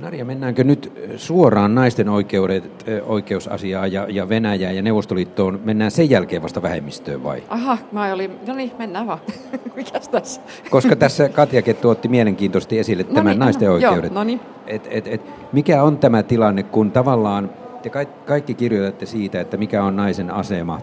Narja, 0.00 0.24
mennäänkö 0.24 0.64
nyt 0.64 0.92
suoraan 1.16 1.74
naisten 1.74 2.08
oikeudet, 2.08 2.84
oikeusasiaa 3.06 3.86
ja, 3.86 4.06
ja 4.08 4.28
Venäjää 4.28 4.72
ja 4.72 4.82
Neuvostoliittoon? 4.82 5.60
Mennään 5.64 5.90
sen 5.90 6.10
jälkeen 6.10 6.42
vasta 6.42 6.62
vähemmistöön 6.62 7.24
vai? 7.24 7.42
Aha, 7.48 7.78
mä 7.92 8.12
olin, 8.12 8.30
no 8.46 8.54
niin, 8.54 8.72
mennään 8.78 9.06
vaan. 9.06 9.18
Mikäs 9.76 10.08
tässä? 10.08 10.40
Koska 10.70 10.96
tässä 10.96 11.28
Katja 11.28 11.62
Kettu 11.62 11.88
otti 11.88 12.08
mielenkiintoisesti 12.08 12.78
esille 12.78 13.02
no 13.02 13.14
tämän 13.14 13.30
niin, 13.30 13.38
naisten 13.38 13.68
no, 13.68 13.74
oikeudet. 13.74 14.04
Joo, 14.04 14.14
no 14.14 14.24
niin. 14.24 14.40
et, 14.66 14.88
et, 14.90 15.06
et, 15.06 15.20
mikä 15.52 15.82
on 15.82 15.98
tämä 15.98 16.22
tilanne, 16.22 16.62
kun 16.62 16.90
tavallaan 16.90 17.50
te 17.82 17.90
kaikki 18.26 18.54
kirjoitatte 18.54 19.06
siitä, 19.06 19.40
että 19.40 19.56
mikä 19.56 19.84
on 19.84 19.96
naisen 19.96 20.30
asema 20.30 20.78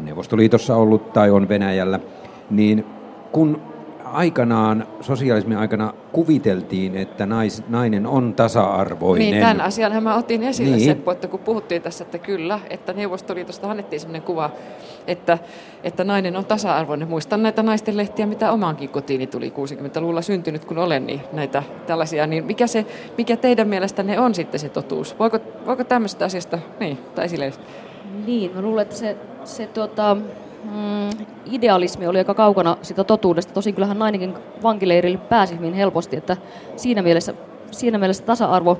Neuvostoliitossa 0.00 0.76
ollut 0.76 1.12
tai 1.12 1.30
on 1.30 1.48
Venäjällä, 1.48 2.00
niin 2.50 2.84
kun 3.32 3.72
aikanaan, 4.12 4.86
sosiaalismin 5.00 5.58
aikana 5.58 5.94
kuviteltiin, 6.12 6.96
että 6.96 7.26
nais, 7.26 7.62
nainen 7.68 8.06
on 8.06 8.34
tasa-arvoinen. 8.34 9.30
Niin, 9.30 9.40
tämän 9.40 9.60
asian 9.60 10.02
mä 10.02 10.16
otin 10.16 10.42
esille, 10.42 10.76
niin. 10.76 10.84
Seppo, 10.84 11.12
että 11.12 11.28
kun 11.28 11.40
puhuttiin 11.40 11.82
tässä, 11.82 12.04
että 12.04 12.18
kyllä, 12.18 12.60
että 12.70 12.92
Neuvostoliitosta 12.92 13.70
annettiin 13.70 14.00
sellainen 14.00 14.22
kuva, 14.22 14.50
että, 15.06 15.38
että 15.84 16.04
nainen 16.04 16.36
on 16.36 16.44
tasa-arvoinen. 16.44 17.08
Muistan 17.08 17.42
näitä 17.42 17.62
naisten 17.62 17.96
lehtiä, 17.96 18.26
mitä 18.26 18.52
omaankin 18.52 18.88
kotiini 18.88 19.26
tuli 19.26 19.52
60-luvulla 19.56 20.22
syntynyt, 20.22 20.64
kun 20.64 20.78
olen, 20.78 21.06
niin 21.06 21.20
näitä 21.32 21.62
tällaisia. 21.86 22.26
Niin 22.26 22.44
mikä, 22.44 22.66
se, 22.66 22.86
mikä 23.18 23.36
teidän 23.36 23.68
mielestänne 23.68 24.20
on 24.20 24.34
sitten 24.34 24.60
se 24.60 24.68
totuus? 24.68 25.18
Voiko, 25.18 25.38
voiko 25.66 25.84
tämmöistä 25.84 26.24
asiasta, 26.24 26.58
niin, 26.80 26.98
tai 27.14 27.24
esille? 27.24 27.52
Niin, 28.26 28.50
mä 28.54 28.62
luulen, 28.62 28.82
että 28.82 28.96
se, 28.96 29.16
se 29.44 29.66
tuota, 29.66 30.16
mm, 30.64 31.26
idealismi 31.50 32.06
oli 32.06 32.18
aika 32.18 32.34
kaukana 32.34 32.76
sitä 32.82 33.04
totuudesta. 33.04 33.52
Tosin 33.54 33.74
kyllähän 33.74 33.98
nainenkin 33.98 34.34
vankileirille 34.62 35.18
pääsi 35.18 35.56
hyvin 35.56 35.74
helposti, 35.74 36.16
että 36.16 36.36
siinä 36.76 37.02
mielessä, 37.02 37.34
siinä 37.70 37.98
mielessä 37.98 38.24
tasa-arvo 38.24 38.78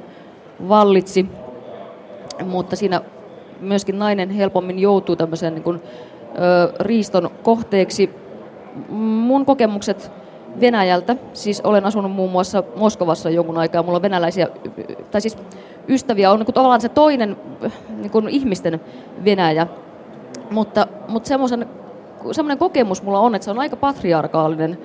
vallitsi, 0.69 1.27
mutta 2.45 2.77
siinä 2.77 3.01
myöskin 3.61 3.99
nainen 3.99 4.31
helpommin 4.31 4.79
joutuu 4.79 5.17
tämmöiseen 5.17 5.55
niin 5.55 5.63
kuin, 5.63 5.81
ö, 6.35 6.73
riiston 6.81 7.31
kohteeksi. 7.43 8.11
Mun 8.89 9.47
kokemukset 9.47 10.13
Venäjältä, 10.61 11.17
siis 11.33 11.61
olen 11.61 11.85
asunut 11.85 12.13
muun 12.13 12.31
muassa 12.31 12.63
Moskovassa 12.77 13.31
jonkun 13.31 13.59
aikaa, 13.59 13.83
mulla 13.83 13.97
on 13.97 14.03
venäläisiä, 14.03 14.49
tai 15.11 15.21
siis 15.21 15.37
ystäviä, 15.89 16.31
on 16.31 16.39
niin 16.39 16.47
kuin 16.47 16.55
tavallaan 16.55 16.81
se 16.81 16.89
toinen 16.89 17.37
niin 17.97 18.11
kuin 18.11 18.29
ihmisten 18.29 18.81
Venäjä, 19.25 19.67
mutta, 20.53 20.87
mutta 21.09 21.29
semmoisen, 21.29 21.67
semmoinen 22.33 22.59
kokemus 22.59 23.03
mulla 23.03 23.21
on, 23.21 23.35
että 23.35 23.45
se 23.45 23.51
on 23.51 23.59
aika 23.59 23.77
patriarkaalinen 23.77 24.79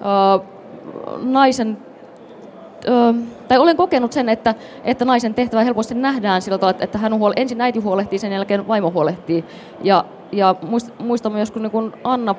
uh, 0.00 0.44
naisen 1.22 1.78
tai 3.48 3.58
olen 3.58 3.76
kokenut 3.76 4.12
sen, 4.12 4.28
että, 4.28 4.54
että 4.84 5.04
naisen 5.04 5.34
tehtävä 5.34 5.64
helposti 5.64 5.94
nähdään 5.94 6.42
sillä 6.42 6.58
tavalla, 6.58 6.78
että 6.80 6.98
hän 6.98 7.18
huole, 7.18 7.34
ensin 7.36 7.60
äiti 7.60 7.78
huolehtii, 7.78 8.18
sen 8.18 8.32
jälkeen 8.32 8.68
vaimo 8.68 8.90
huolehtii. 8.90 9.44
Ja, 9.82 10.04
ja 10.32 10.54
muistan 10.98 11.32
myös, 11.32 11.50
kun, 11.50 11.62
niin 11.62 11.92
Anna 12.04 12.34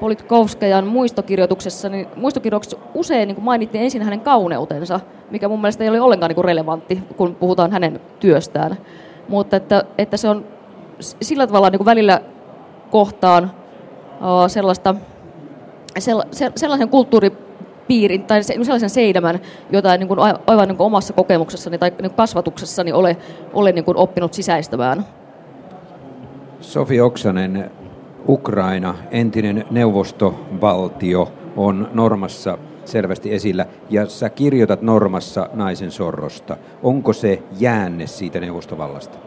Politkovskajan 0.00 0.86
muistokirjoituksessa, 0.86 1.88
niin 1.88 2.06
muistokirjoituksessa 2.16 2.86
usein 2.94 3.28
niin 3.28 3.42
mainittiin 3.42 3.84
ensin 3.84 4.02
hänen 4.02 4.20
kauneutensa, 4.20 5.00
mikä 5.30 5.48
mun 5.48 5.60
mielestä 5.60 5.84
ei 5.84 5.90
ole 5.90 6.00
ollenkaan 6.00 6.32
niin 6.36 6.44
relevantti, 6.44 7.02
kun 7.16 7.34
puhutaan 7.34 7.72
hänen 7.72 8.00
työstään. 8.20 8.76
Mutta 9.28 9.56
että, 9.56 9.84
että 9.98 10.16
se 10.16 10.28
on 10.28 10.44
sillä 11.00 11.46
tavalla 11.46 11.70
niin 11.70 11.78
kuin 11.78 11.86
välillä 11.86 12.20
kohtaan 12.90 13.50
sellaista, 14.48 14.94
sellaisen 16.56 16.88
kulttuuripiirin 16.88 18.24
tai 18.24 18.42
sellaisen 18.42 18.90
seidämän, 18.90 19.40
jota 19.70 19.96
niin 19.96 20.08
kuin 20.08 20.20
aivan 20.46 20.68
niin 20.68 20.76
kuin 20.76 20.86
omassa 20.86 21.12
kokemuksessani 21.12 21.78
tai 21.78 21.92
niin 22.02 22.14
kasvatuksessani 22.14 22.92
ole, 22.92 23.16
ole 23.52 23.72
niin 23.72 23.84
kuin 23.84 23.96
oppinut 23.96 24.34
sisäistämään. 24.34 25.04
Sofi 26.60 27.00
Oksanen, 27.00 27.70
Ukraina, 28.28 28.94
entinen 29.10 29.64
neuvostovaltio, 29.70 31.32
on 31.56 31.88
Normassa 31.92 32.58
selvästi 32.84 33.34
esillä, 33.34 33.66
ja 33.90 34.06
sä 34.06 34.30
kirjoitat 34.30 34.82
Normassa 34.82 35.48
naisen 35.52 35.90
sorrosta. 35.90 36.56
Onko 36.82 37.12
se 37.12 37.42
jäänne 37.58 38.06
siitä 38.06 38.40
neuvostovallasta? 38.40 39.18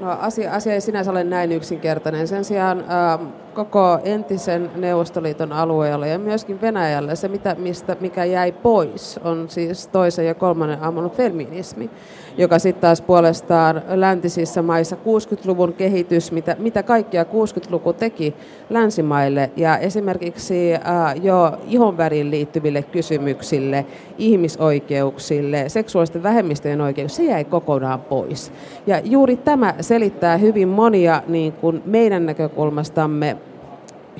No 0.00 0.10
asia, 0.20 0.52
asia 0.52 0.72
ei 0.74 0.80
sinänsä 0.80 1.10
ole 1.10 1.24
näin 1.24 1.52
yksinkertainen. 1.52 2.28
Sen 2.28 2.44
sijaan 2.44 2.84
ää, 2.88 3.18
koko 3.64 3.98
entisen 4.04 4.70
Neuvostoliiton 4.76 5.52
alueella 5.52 6.06
ja 6.06 6.18
myöskin 6.18 6.60
Venäjällä 6.60 7.14
se, 7.14 7.28
mitä, 7.28 7.56
mistä, 7.58 7.96
mikä 8.00 8.24
jäi 8.24 8.52
pois, 8.52 9.20
on 9.24 9.48
siis 9.48 9.86
toisen 9.88 10.26
ja 10.26 10.34
kolmannen 10.34 10.82
aamun 10.82 11.10
feminismi 11.10 11.90
joka 12.38 12.58
sitten 12.58 12.80
taas 12.80 13.02
puolestaan 13.02 13.82
läntisissä 13.88 14.62
maissa 14.62 14.96
60-luvun 14.96 15.72
kehitys, 15.72 16.32
mitä, 16.32 16.56
mitä 16.58 16.82
kaikkia 16.82 17.22
60-luku 17.22 17.92
teki 17.92 18.34
länsimaille 18.70 19.50
ja 19.56 19.78
esimerkiksi 19.78 20.74
äh, 20.74 20.80
jo 21.22 21.52
ihonväriin 21.68 22.30
liittyville 22.30 22.82
kysymyksille, 22.82 23.86
ihmisoikeuksille, 24.18 25.68
seksuaalisten 25.68 26.22
vähemmistöjen 26.22 26.80
oikeuksille, 26.80 27.26
se 27.26 27.32
jäi 27.32 27.44
kokonaan 27.44 28.00
pois. 28.00 28.52
Ja 28.86 29.00
juuri 29.04 29.36
tämä 29.36 29.74
selittää 29.80 30.36
hyvin 30.36 30.68
monia 30.68 31.22
niin 31.28 31.52
kuin 31.52 31.82
meidän 31.86 32.26
näkökulmastamme 32.26 33.36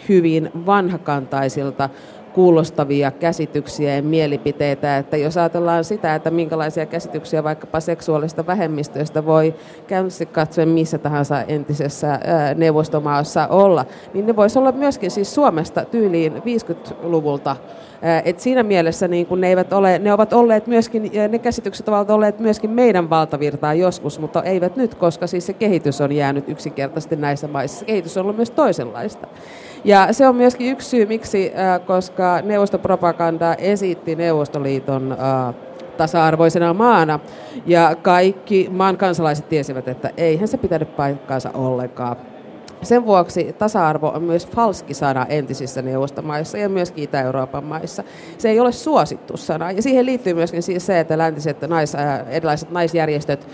hyvin 0.09 0.51
vanhakantaisilta 0.67 1.89
kuulostavia 2.33 3.11
käsityksiä 3.11 3.97
ja 3.97 4.03
mielipiteitä. 4.03 4.99
Että 4.99 5.17
jos 5.17 5.37
ajatellaan 5.37 5.85
sitä, 5.85 6.15
että 6.15 6.31
minkälaisia 6.31 6.87
käsityksiä 6.87 7.45
vaikkapa 7.45 7.81
seksuaalista 7.81 8.47
vähemmistöistä 8.47 9.27
voi 9.27 9.55
käynnissä 9.87 10.27
katsoen 10.27 10.69
missä 10.69 10.99
tahansa 10.99 11.43
entisessä 11.43 12.21
neuvostomaassa 12.55 13.47
olla, 13.47 13.85
niin 14.15 14.27
ne 14.27 14.37
voisi 14.37 14.59
olla 14.59 14.73
myöskin 14.73 15.11
siis 15.11 15.35
Suomesta 15.35 15.85
tyyliin 15.85 16.33
50-luvulta. 16.33 17.57
Et 18.25 18.41
siinä 18.41 18.63
mielessä 18.63 19.09
niin 19.09 19.27
kun 19.27 19.41
ne, 19.41 19.49
eivät 19.49 19.73
ole, 19.73 19.99
ne 19.99 20.13
ovat 20.13 20.33
olleet 20.33 20.67
myöskin, 20.67 21.11
ne 21.29 21.39
käsitykset 21.39 21.89
ovat 21.89 22.11
olleet 22.11 22.39
myöskin 22.39 22.71
meidän 22.71 23.11
valtavirtaa 23.11 23.75
joskus, 23.75 24.19
mutta 24.19 24.43
eivät 24.43 24.77
nyt, 24.77 24.95
koska 24.95 25.27
siis 25.27 25.47
se 25.47 25.53
kehitys 25.53 26.01
on 26.01 26.13
jäänyt 26.13 26.49
yksinkertaisesti 26.49 27.17
näissä 27.17 27.49
maissa. 27.49 27.85
Kehitys 27.85 28.17
on 28.17 28.23
ollut 28.23 28.37
myös 28.37 28.51
toisenlaista. 28.51 29.27
Ja 29.85 30.13
se 30.13 30.29
on 30.29 30.37
myöskin 30.37 30.73
yksi 30.73 30.89
syy, 30.89 31.07
miksi, 31.07 31.53
koska 31.87 32.41
neuvostopropaganda 32.43 33.55
esitti 33.55 34.17
Neuvostoliiton 34.17 35.17
tasa-arvoisena 35.97 36.75
maana. 36.75 37.21
Ja 37.67 37.97
kaikki 38.03 38.69
maan 38.73 38.97
kansalaiset 38.97 39.49
tiesivät, 39.49 39.89
että 39.89 40.11
eihän 40.17 40.49
se 40.49 40.57
pitänyt 40.59 40.97
paikkaansa 40.97 41.51
ollenkaan. 41.55 42.17
Sen 42.83 43.07
vuoksi 43.07 43.53
tasa-arvo 43.59 44.09
on 44.09 44.23
myös 44.23 44.47
falski 44.47 44.95
sana 44.95 45.27
entisissä 45.27 45.83
neuvostomaissa 45.83 46.59
ja 46.59 46.69
myös 46.69 46.93
Itä-Euroopan 46.97 47.65
maissa. 47.65 48.05
Se 48.39 48.49
ei 48.49 48.61
ole 48.61 48.73
suosittu 48.73 49.37
sana. 49.37 49.71
Ja 49.71 49.83
siihen 49.83 50.07
liittyy 50.07 50.35
myöskin 50.35 50.63
siis 50.63 50.87
se, 50.87 51.01
että 51.01 51.19
läntiset 51.19 51.61
nais, 51.61 51.93
erilaiset 52.29 52.71
naisjärjestöt 52.71 53.49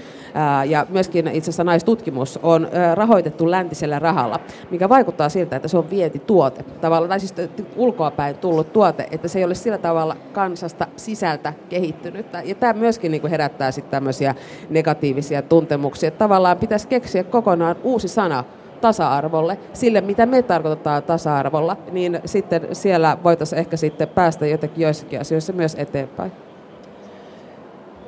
ja 0.68 0.87
myöskin 0.88 1.28
itse 1.28 1.50
asiassa 1.50 1.64
naistutkimus 1.64 2.38
on 2.42 2.68
rahoitettu 2.95 3.50
läntisellä 3.50 3.99
rahalla, 3.99 4.40
mikä 4.71 4.88
vaikuttaa 4.88 5.28
siltä, 5.28 5.56
että 5.56 5.68
se 5.68 5.78
on 5.78 5.90
vientituote. 5.90 6.62
Tavallaan, 6.62 7.09
tai 7.09 7.21
siis 7.21 7.35
ulkoapäin 7.76 8.37
tullut 8.37 8.73
tuote, 8.73 9.09
että 9.11 9.28
se 9.28 9.38
ei 9.38 9.45
ole 9.45 9.54
sillä 9.54 9.78
tavalla 9.78 10.16
kansasta 10.33 10.87
sisältä 10.97 11.52
kehittynyttä. 11.68 12.42
Ja 12.45 12.54
tämä 12.54 12.73
myöskin 12.73 13.11
niin 13.11 13.21
kuin 13.21 13.30
herättää 13.30 13.71
sitten 13.71 13.90
tämmöisiä 13.90 14.35
negatiivisia 14.71 15.42
tuntemuksia. 15.42 16.09
Että 16.09 16.18
tavallaan 16.18 16.59
pitäisi 16.59 16.88
keksiä 16.88 17.25
kokonaan 17.25 17.76
uusi 17.83 18.09
sana 18.09 18.45
tasa-arvolle, 18.76 19.59
sille 19.73 20.00
mitä 20.00 20.26
me 20.26 20.42
tarkoitetaan 20.42 21.02
tasa-arvolla, 21.02 21.76
niin 21.92 22.21
sitten 22.25 22.68
siellä 22.73 23.18
voitaisiin 23.25 23.59
ehkä 23.59 23.76
sitten 23.76 24.09
päästä 24.09 24.47
jotenkin 24.47 24.83
joissakin 24.83 25.21
asioissa 25.21 25.52
myös 25.52 25.75
eteenpäin. 25.78 26.33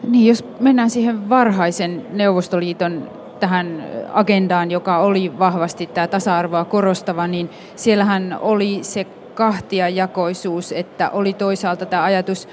Niin, 0.08 0.26
jos 0.26 0.44
mennään 0.60 0.90
siihen 0.90 1.28
varhaisen 1.28 2.06
Neuvostoliiton 2.12 3.10
tähän 3.40 3.84
agendaan, 4.12 4.70
joka 4.70 4.98
oli 4.98 5.38
vahvasti 5.38 5.86
tämä 5.86 6.06
tasa-arvoa 6.06 6.64
korostava, 6.64 7.26
niin 7.26 7.50
siellähän 7.76 8.38
oli 8.40 8.78
se 8.82 9.06
kahtiajakoisuus, 9.34 10.72
että 10.72 11.10
oli 11.10 11.32
toisaalta 11.32 11.86
tämä 11.86 12.02
ajatus 12.02 12.48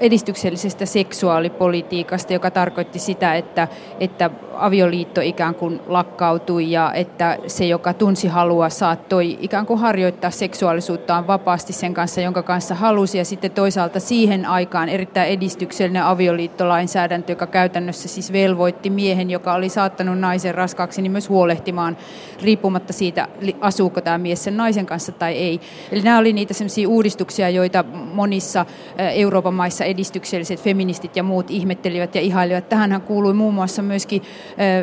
edistyksellisestä 0.00 0.86
seksuaalipolitiikasta, 0.86 2.32
joka 2.32 2.50
tarkoitti 2.50 2.98
sitä, 2.98 3.34
että, 3.34 3.68
että 4.00 4.30
avioliitto 4.54 5.20
ikään 5.20 5.54
kuin 5.54 5.80
lakkautui 5.86 6.70
ja 6.70 6.92
että 6.94 7.38
se, 7.46 7.64
joka 7.64 7.94
tunsi 7.94 8.28
halua, 8.28 8.68
saattoi 8.68 9.38
ikään 9.40 9.66
kuin 9.66 9.78
harjoittaa 9.78 10.30
seksuaalisuuttaan 10.30 11.26
vapaasti 11.26 11.72
sen 11.72 11.94
kanssa, 11.94 12.20
jonka 12.20 12.42
kanssa 12.42 12.74
halusi. 12.74 13.18
Ja 13.18 13.24
sitten 13.24 13.50
toisaalta 13.50 14.00
siihen 14.00 14.46
aikaan 14.46 14.88
erittäin 14.88 15.30
edistyksellinen 15.30 16.04
avioliittolainsäädäntö, 16.04 17.32
joka 17.32 17.46
käytännössä 17.46 18.08
siis 18.08 18.32
velvoitti 18.32 18.90
miehen, 18.90 19.30
joka 19.30 19.54
oli 19.54 19.68
saattanut 19.68 20.18
naisen 20.18 20.54
raskaaksi, 20.54 21.02
niin 21.02 21.12
myös 21.12 21.28
huolehtimaan 21.28 21.96
riippumatta 22.42 22.92
siitä, 22.92 23.28
asuuko 23.60 24.00
tämä 24.00 24.18
mies 24.18 24.44
sen 24.44 24.56
naisen 24.56 24.86
kanssa 24.86 25.12
tai 25.12 25.32
ei. 25.32 25.60
Eli 25.92 26.02
nämä 26.02 26.18
oli 26.18 26.32
niitä 26.32 26.54
sellaisia 26.54 26.88
uudistuksia, 26.88 27.50
joita 27.50 27.84
monissa 28.14 28.66
Euroopan 28.98 29.59
maissa 29.60 29.84
edistykselliset 29.84 30.60
feministit 30.60 31.16
ja 31.16 31.22
muut 31.22 31.50
ihmettelivät 31.50 32.14
ja 32.14 32.20
ihailivat. 32.20 32.68
Tähänhän 32.68 33.02
kuului 33.02 33.34
muun 33.34 33.54
muassa 33.54 33.82
myöskin 33.82 34.22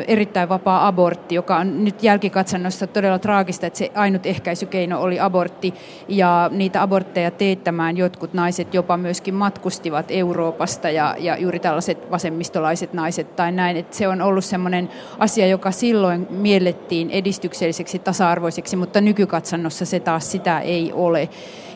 erittäin 0.08 0.48
vapaa 0.48 0.86
abortti, 0.86 1.34
joka 1.34 1.56
on 1.56 1.84
nyt 1.84 2.02
jälkikatsannossa 2.02 2.86
todella 2.86 3.18
traagista, 3.18 3.66
että 3.66 3.78
se 3.78 3.90
ainut 3.94 4.26
ehkäisykeino 4.26 5.00
oli 5.00 5.20
abortti 5.20 5.74
ja 6.08 6.50
niitä 6.52 6.82
abortteja 6.82 7.30
teettämään 7.30 7.96
jotkut 7.96 8.34
naiset 8.34 8.74
jopa 8.74 8.96
myöskin 8.96 9.34
matkustivat 9.34 10.06
Euroopasta 10.10 10.90
ja, 10.90 11.16
ja 11.18 11.36
juuri 11.36 11.58
tällaiset 11.58 12.10
vasemmistolaiset 12.10 12.92
naiset 12.92 13.36
tai 13.36 13.52
näin, 13.52 13.76
että 13.76 13.96
se 13.96 14.08
on 14.08 14.22
ollut 14.22 14.44
sellainen 14.44 14.88
asia, 15.18 15.46
joka 15.46 15.70
silloin 15.70 16.26
miellettiin 16.30 17.10
edistykselliseksi 17.10 17.98
tasa-arvoiseksi, 17.98 18.76
mutta 18.76 19.00
nykykatsannossa 19.00 19.84
se 19.84 20.00
taas 20.00 20.32
sitä 20.32 20.60
ei 20.60 20.92
ole. 20.92 21.28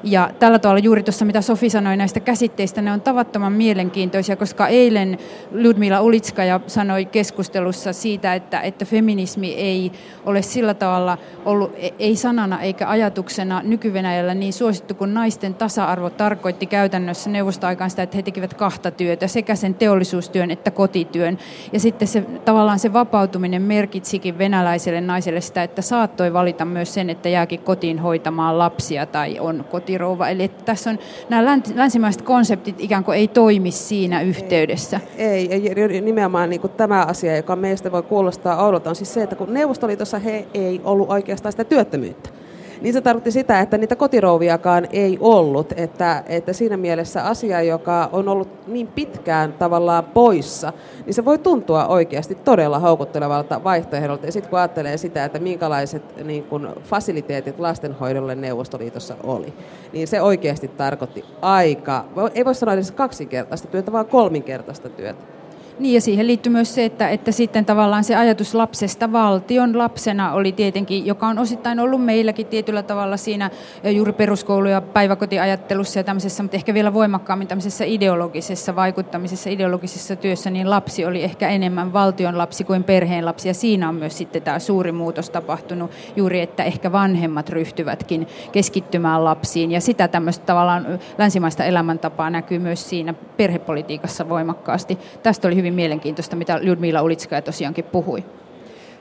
Ja 0.05 0.31
tällä 0.39 0.59
tavalla 0.59 0.79
juuri 0.79 1.03
tuossa, 1.03 1.25
mitä 1.25 1.41
Sofi 1.41 1.71
sanoi 1.71 1.97
näistä 1.97 2.21
käsitteistä, 2.21 2.83
ne 2.83 2.93
on 2.93 3.01
tavattoman 3.01 3.53
mielenkiintoisia, 3.53 4.37
koska 4.37 4.69
eilen 4.69 5.19
Ludmila 5.53 6.01
Ulitskaja 6.01 6.61
sanoi 6.67 7.05
keskustelussa 7.05 7.93
siitä, 7.93 8.35
että, 8.35 8.61
että 8.61 8.85
feminismi 8.85 9.55
ei 9.55 9.93
ole 10.27 10.43
sillä 10.43 10.75
tavalla 10.75 11.19
ollut, 11.45 11.73
e, 11.77 11.91
ei 11.99 12.17
sanana 12.17 12.61
eikä 12.61 12.89
ajatuksena 12.89 13.63
nyky 13.65 13.93
niin 14.35 14.53
suosittu 14.53 14.95
kuin 14.95 15.15
naisten 15.15 15.55
tasa-arvo 15.55 16.11
tarkoitti 16.11 16.67
käytännössä 16.67 17.31
neuvostoaikaan 17.31 17.91
sitä, 17.91 18.03
että 18.03 18.17
he 18.17 18.23
tekivät 18.23 18.55
kahta 18.55 18.91
työtä, 18.91 19.27
sekä 19.27 19.55
sen 19.55 19.75
teollisuustyön 19.75 20.51
että 20.51 20.71
kotityön. 20.71 21.39
Ja 21.73 21.81
sitten 21.81 22.09
se, 22.09 22.21
tavallaan 22.45 22.79
se 22.79 22.93
vapautuminen 22.93 23.63
merkitsikin 23.63 24.39
venäläiselle 24.39 25.01
naiselle 25.01 25.41
sitä, 25.41 25.63
että 25.63 25.83
saattoi 25.83 26.33
valita 26.33 26.65
myös 26.65 26.95
sen, 26.95 27.11
että 27.11 27.29
jääkin 27.29 27.61
kotiin 27.61 27.99
hoitamaan 27.99 28.59
lapsia 28.59 29.07
tai 29.07 29.41
on 29.41 29.65
koti 29.71 29.92
kotirouva. 29.93 30.29
Eli 30.29 30.43
että 30.43 30.65
tässä 30.65 30.91
on 30.91 30.99
nämä 31.29 31.61
länsimaiset 31.75 32.23
konseptit 32.23 32.77
ikään 32.79 33.05
kuin 33.05 33.19
ei 33.19 33.29
toimi 33.29 33.71
siinä 33.71 34.23
yhteydessä. 34.23 35.01
Ei, 35.17 35.53
ei, 35.53 35.73
ei 35.77 36.01
nimenomaan 36.01 36.51
niin 36.51 36.61
kuin 36.61 36.73
tämä 36.73 37.03
asia, 37.05 37.37
joka 37.37 37.57
meistä 37.57 37.93
voi 37.93 38.03
kuulostaa 38.03 38.65
oudolta, 38.65 38.91
on 38.91 38.97
siis 38.97 39.15
se, 39.15 39.23
että 39.23 39.37
kun 39.37 39.55
Neuvostoliitossa 39.55 40.19
he 40.19 40.47
ei 40.55 40.81
ollut 40.85 41.11
oikeastaan 41.11 41.53
sitä 41.53 41.65
työttömyyttä 41.65 42.42
niin 42.83 42.93
se 42.93 43.01
tarkoitti 43.01 43.31
sitä, 43.31 43.61
että 43.61 43.79
niitä 43.79 43.97
kotirouviakaan 43.97 44.89
ei 44.93 45.19
ollut. 45.21 45.73
Että, 45.77 46.23
että 46.27 46.53
siinä 46.53 46.77
mielessä 46.77 47.25
asia, 47.25 47.63
joka 47.63 48.09
on 48.13 48.29
ollut 48.29 48.49
niin 48.67 48.87
pitkään 48.87 49.53
tavallaan 49.53 50.05
poissa, 50.05 50.73
niin 51.07 51.15
se 51.15 51.25
voi 51.25 51.39
tuntua 51.39 51.87
oikeasti 51.87 52.35
todella 52.35 52.79
houkuttelevalta 52.79 53.65
vaihtoehdolta. 53.65 54.27
Ja 54.27 54.33
sitten 54.33 54.51
kun 54.51 54.59
ajattelee 54.59 54.97
sitä, 54.97 55.25
että 55.25 55.39
minkälaiset 55.39 56.25
niin 56.25 56.45
kun 56.45 56.69
fasiliteetit 56.85 57.61
lastenhoidolle 57.61 58.35
Neuvostoliitossa 58.35 59.17
oli, 59.23 59.53
niin 59.93 60.09
se 60.09 60.23
oikeasti 60.23 60.69
tarkoitti 60.69 61.25
aika, 61.43 62.05
ei 62.35 62.45
voi 62.45 62.55
sanoa 62.55 62.75
edes 62.75 62.93
kaksinkertaista 62.93 63.69
työtä, 63.69 63.93
vaan 63.93 64.07
kolminkertaista 64.07 64.89
työtä. 64.89 65.42
Niin 65.79 65.95
ja 65.95 66.01
siihen 66.01 66.27
liittyy 66.27 66.53
myös 66.53 66.75
se, 66.75 66.85
että, 66.85 67.09
että 67.09 67.33
sitten 67.33 67.65
tavallaan 67.65 68.05
se 68.05 68.17
ajatus 68.17 68.55
lapsesta. 68.55 69.13
Valtion 69.13 69.79
lapsena 69.79 70.33
oli 70.33 70.53
tietenkin, 70.53 71.07
joka 71.07 71.27
on 71.27 71.39
osittain 71.39 71.81
ollut 71.81 72.05
meilläkin 72.05 72.47
tietyllä 72.47 72.83
tavalla 72.83 73.17
siinä 73.17 73.51
juuri 73.85 74.13
peruskoulu- 74.13 74.69
ja 74.69 74.81
päiväkotiajattelussa 74.81 75.99
ja 75.99 76.05
tämmöisessä, 76.05 76.43
mutta 76.43 76.57
ehkä 76.57 76.75
vielä 76.75 76.95
voimakkaammin 76.95 77.49
tämmöisessä 77.49 77.85
ideologisessa 77.85 78.77
vaikuttamisessa, 78.77 79.51
ideologisessa 79.51 80.17
työssä, 80.17 80.51
niin 80.51 80.71
lapsi 80.71 81.05
oli 81.05 81.23
ehkä 81.25 81.49
enemmän 81.49 81.93
valtion 81.93 82.39
lapsi 82.39 82.65
kuin 82.65 82.85
perheen 82.85 83.25
lapsi. 83.25 83.49
Ja 83.49 83.55
siinä 83.55 83.89
on 83.89 83.95
myös 83.95 84.19
sitten 84.19 84.43
tämä 84.43 84.59
suuri 84.59 84.93
muutos 84.93 85.31
tapahtunut 85.31 85.91
juuri, 86.17 86.41
että 86.41 86.65
ehkä 86.65 86.93
vanhemmat 86.93 87.49
ryhtyvätkin 87.49 88.27
keskittymään 88.53 89.25
lapsiin. 89.25 89.73
Ja 89.73 89.81
sitä 89.81 90.09
tämmöistä 90.09 90.47
tavallaan 90.47 90.99
länsimaista 91.19 91.65
elämäntapaa 91.65 92.31
näkyy 92.31 92.59
myös 92.59 92.89
siinä 92.89 93.15
perhepolitiikassa 93.37 94.29
voimakkaasti. 94.29 94.99
Tästä 95.23 95.49
oli 95.49 95.62
hyvin 95.63 95.75
mielenkiintoista, 95.75 96.37
mitä 96.37 96.61
Ludmila 96.63 97.03
Ulitskaja 97.03 97.43
tosiaankin 97.43 97.85
puhui. 97.85 98.25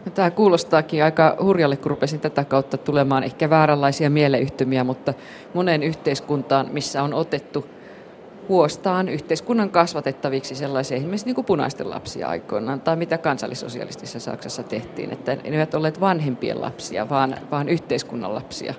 No, 0.06 0.12
tämä 0.12 0.32
kuulostaakin 0.32 1.04
aika 1.04 1.38
hurjalle, 1.42 1.78
kun 1.78 1.90
rupesin 1.90 2.20
tätä 2.20 2.44
kautta 2.44 2.78
tulemaan 2.78 3.24
ehkä 3.24 3.50
vääränlaisia 3.50 4.10
mieleyhtymiä, 4.10 4.84
mutta 4.84 5.14
moneen 5.54 5.84
yhteiskuntaan, 5.84 6.68
missä 6.72 7.04
on 7.04 7.14
otettu 7.14 7.66
huostaan 8.50 9.10
yhteiskunnan 9.10 9.70
kasvatettaviksi 9.70 10.56
sellaisia 10.56 10.98
esimerkiksi 10.98 11.26
niin 11.26 11.36
kuin 11.36 11.46
punaisten 11.46 11.90
lapsia 11.90 12.28
aikoinaan, 12.28 12.82
tai 12.82 12.96
mitä 12.96 13.18
kansallisosialistisessa 13.18 14.20
Saksassa 14.20 14.64
tehtiin, 14.64 15.12
että 15.12 15.36
ne 15.36 15.42
eivät 15.44 15.74
olleet 15.74 16.02
vanhempien 16.02 16.62
lapsia, 16.62 17.10
vaan, 17.10 17.36
vaan 17.52 17.70
yhteiskunnan 17.70 18.36
lapsia. 18.36 18.74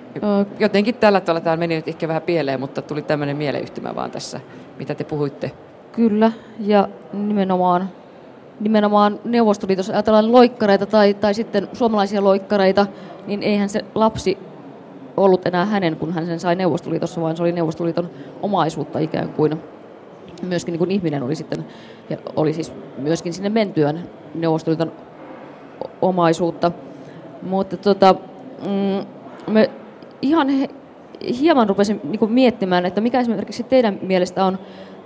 Jotenkin 0.59 0.95
tällä 0.95 1.21
tavalla 1.21 1.41
tämä 1.41 1.57
meni 1.57 1.75
nyt 1.75 1.87
ehkä 1.87 2.07
vähän 2.07 2.21
pieleen, 2.21 2.59
mutta 2.59 2.81
tuli 2.81 3.01
tämmöinen 3.01 3.37
mieleyhtymä 3.37 3.95
vaan 3.95 4.11
tässä, 4.11 4.39
mitä 4.79 4.95
te 4.95 5.03
puhuitte. 5.03 5.51
Kyllä, 5.93 6.31
ja 6.59 6.89
nimenomaan, 7.13 7.89
nimenomaan 8.59 9.19
Neuvostoliitossa 9.23 9.93
ajatellaan 9.93 10.31
loikkareita 10.31 10.85
tai, 10.85 11.13
tai 11.13 11.33
sitten 11.33 11.67
suomalaisia 11.73 12.23
loikkareita, 12.23 12.87
niin 13.27 13.43
eihän 13.43 13.69
se 13.69 13.85
lapsi 13.95 14.37
ollut 15.17 15.45
enää 15.45 15.65
hänen, 15.65 15.95
kun 15.95 16.13
hän 16.13 16.25
sen 16.25 16.39
sai 16.39 16.55
Neuvostoliitossa, 16.55 17.21
vaan 17.21 17.37
se 17.37 17.43
oli 17.43 17.51
Neuvostoliiton 17.51 18.09
omaisuutta 18.41 18.99
ikään 18.99 19.29
kuin. 19.29 19.61
Myöskin 20.41 20.71
niin 20.71 20.79
kuin 20.79 20.91
ihminen 20.91 21.23
oli 21.23 21.35
sitten, 21.35 21.65
ja 22.09 22.17
oli 22.35 22.53
siis 22.53 22.73
myöskin 22.97 23.33
sinne 23.33 23.49
mentyään 23.49 24.03
Neuvostoliiton 24.35 24.91
omaisuutta. 26.01 26.71
Mutta 27.41 27.77
tota, 27.77 28.15
mm, 28.65 29.05
me 29.53 29.69
ihan 30.21 30.47
hieman 31.39 31.69
rupesin 31.69 32.01
niin 32.03 32.31
miettimään, 32.31 32.85
että 32.85 33.01
mikä 33.01 33.19
esimerkiksi 33.19 33.63
teidän 33.63 33.99
mielestä 34.01 34.45
on 34.45 34.57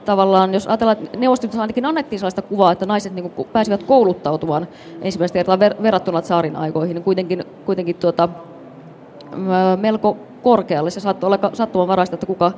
tavallaan, 0.07 0.53
jos 0.53 0.67
ajatellaan, 0.67 0.97
että 1.03 1.17
Neuvostoliitossa 1.17 1.61
ainakin 1.61 1.85
annettiin 1.85 2.19
sellaista 2.19 2.41
kuvaa, 2.41 2.71
että 2.71 2.85
naiset 2.85 3.13
niin 3.13 3.31
kuin 3.31 3.47
pääsivät 3.53 3.83
kouluttautumaan 3.83 4.67
ensimmäistä 5.01 5.33
kertaa 5.33 5.55
ver- 5.55 5.83
verrattuna 5.83 6.21
saarin 6.21 6.55
aikoihin, 6.55 6.95
niin 6.95 7.03
kuitenkin, 7.03 7.43
kuitenkin 7.65 7.95
tuota, 7.95 8.29
melko 9.81 10.17
korkealle. 10.43 10.89
Se 10.89 10.99
saattoi 10.99 11.27
olla 11.27 11.49
sattumanvaraista, 11.53 12.15
että 12.15 12.25
kuka, 12.25 12.51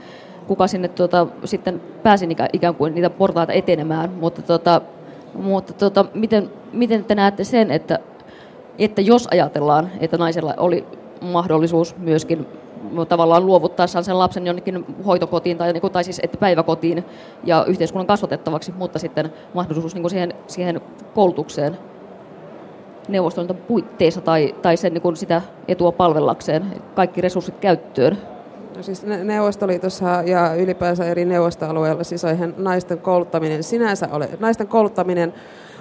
kuka 0.48 0.68
sinne 0.68 0.88
tuota, 0.88 1.28
sitten 1.46 1.82
pääsi 2.04 2.28
ikään 2.54 2.76
kuin 2.76 2.96
niitä 2.96 3.10
portaita 3.10 3.54
etenemään. 3.54 4.10
Mutta, 4.10 4.42
tuota, 4.42 4.82
mutta 5.34 5.74
tuota, 5.74 6.06
miten, 6.14 6.50
miten 6.74 7.06
te 7.06 7.16
näette 7.16 7.44
sen, 7.44 7.72
että, 7.72 8.00
että 8.80 9.02
jos 9.02 9.28
ajatellaan, 9.32 9.90
että 10.00 10.18
naisella 10.18 10.54
oli 10.58 10.86
mahdollisuus 11.22 11.96
myöskin 11.98 12.48
tavallaan 13.10 13.46
luovuttaessaan 13.46 14.04
sen 14.04 14.20
lapsen 14.20 14.48
jonnekin 14.48 14.86
hoitokotiin 15.06 15.58
tai, 15.58 15.74
niin 15.74 15.82
kuin, 15.82 15.94
tai 15.94 16.04
siis 16.04 16.20
että 16.24 16.38
päiväkotiin 16.38 17.06
ja 17.44 17.66
yhteiskunnan 17.68 18.08
kasvatettavaksi, 18.08 18.72
mutta 18.72 19.00
sitten 19.00 19.34
mahdollisuus 19.54 19.94
niin 19.94 20.04
kuin 20.04 20.12
siihen, 20.12 20.34
siihen 20.48 20.82
koulutukseen. 21.16 21.78
Neuvostoliiton 23.08 23.58
puitteissa 23.58 24.22
tai, 24.22 24.56
tai 24.62 24.78
sen 24.78 24.94
niin 24.94 25.02
kuin 25.02 25.16
sitä 25.16 25.42
etua 25.68 25.92
palvellakseen, 25.92 26.66
kaikki 26.96 27.22
resurssit 27.22 27.56
käyttöön? 27.60 28.18
No 28.78 28.84
siis 28.84 29.06
Neuvostoliitossa 29.06 30.06
ja 30.26 30.54
ylipäänsä 30.54 31.06
eri 31.06 31.26
neuvostoalueilla 31.26 32.04
siis 32.04 32.22
naisten 32.58 32.98
kouluttaminen 32.98 33.64
sinänsä 33.64 34.10
ole, 34.12 34.30
naisten 34.40 34.68
kouluttaminen 34.68 35.34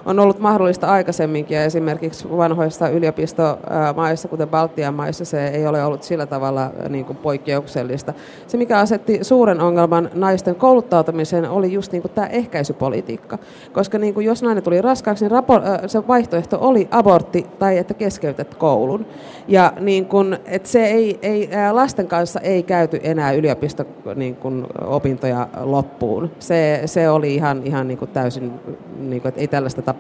on 0.09 0.19
ollut 0.19 0.39
mahdollista 0.39 0.87
aikaisemminkin 0.87 1.55
ja 1.55 1.65
esimerkiksi 1.65 2.29
vanhoissa 2.37 2.89
yliopistomaissa, 2.89 4.29
kuten 4.29 4.49
Baltian 4.49 4.95
maissa, 4.95 5.25
se 5.25 5.49
ei 5.49 5.67
ole 5.67 5.85
ollut 5.85 6.03
sillä 6.03 6.27
tavalla 6.27 6.71
niin 6.89 7.05
kuin 7.05 7.17
poikkeuksellista. 7.17 8.15
Se, 8.47 8.57
mikä 8.57 8.79
asetti 8.79 9.19
suuren 9.23 9.61
ongelman 9.61 10.11
naisten 10.15 10.55
kouluttautumiseen, 10.55 11.51
oli 11.51 11.73
just 11.73 11.93
niin 11.93 12.03
kuin 12.03 12.13
tämä 12.13 12.27
ehkäisypolitiikka. 12.27 13.39
Koska 13.73 13.99
niin 13.99 14.15
kuin 14.15 14.27
jos 14.27 14.43
nainen 14.43 14.65
tuli 14.65 14.83
raskaaksi, 14.83 15.25
niin 15.25 15.31
rapo, 15.31 15.61
se 15.87 16.09
vaihtoehto 16.09 16.59
oli 16.61 16.89
abortti 16.91 17.47
tai 17.59 17.79
että 17.79 17.95
keskeytät 17.95 18.55
koulun. 18.55 19.07
Ja 19.49 19.73
niin 19.81 20.07
kuin, 20.07 20.39
että 20.47 20.69
se 20.69 20.85
ei, 20.85 21.19
ei, 21.23 21.49
lasten 21.73 22.07
kanssa 22.07 22.41
ei 22.41 22.63
käyty 22.63 23.01
enää 23.03 23.33
yliopisto 23.33 23.85
niin 24.15 24.37
kuin, 24.37 24.67
opintoja 24.87 25.49
loppuun. 25.61 26.31
Se, 26.39 26.83
se 26.87 27.11
oli 27.11 27.35
ihan, 27.35 27.63
ihan 27.65 27.89
niin 27.89 27.99
kuin 27.99 28.11
täysin, 28.11 28.53
niin 28.99 29.23
kuin, 29.23 29.29
että 29.29 29.41
ei 29.41 29.49
tällaista 29.49 29.83
tapahtunut. 29.83 29.98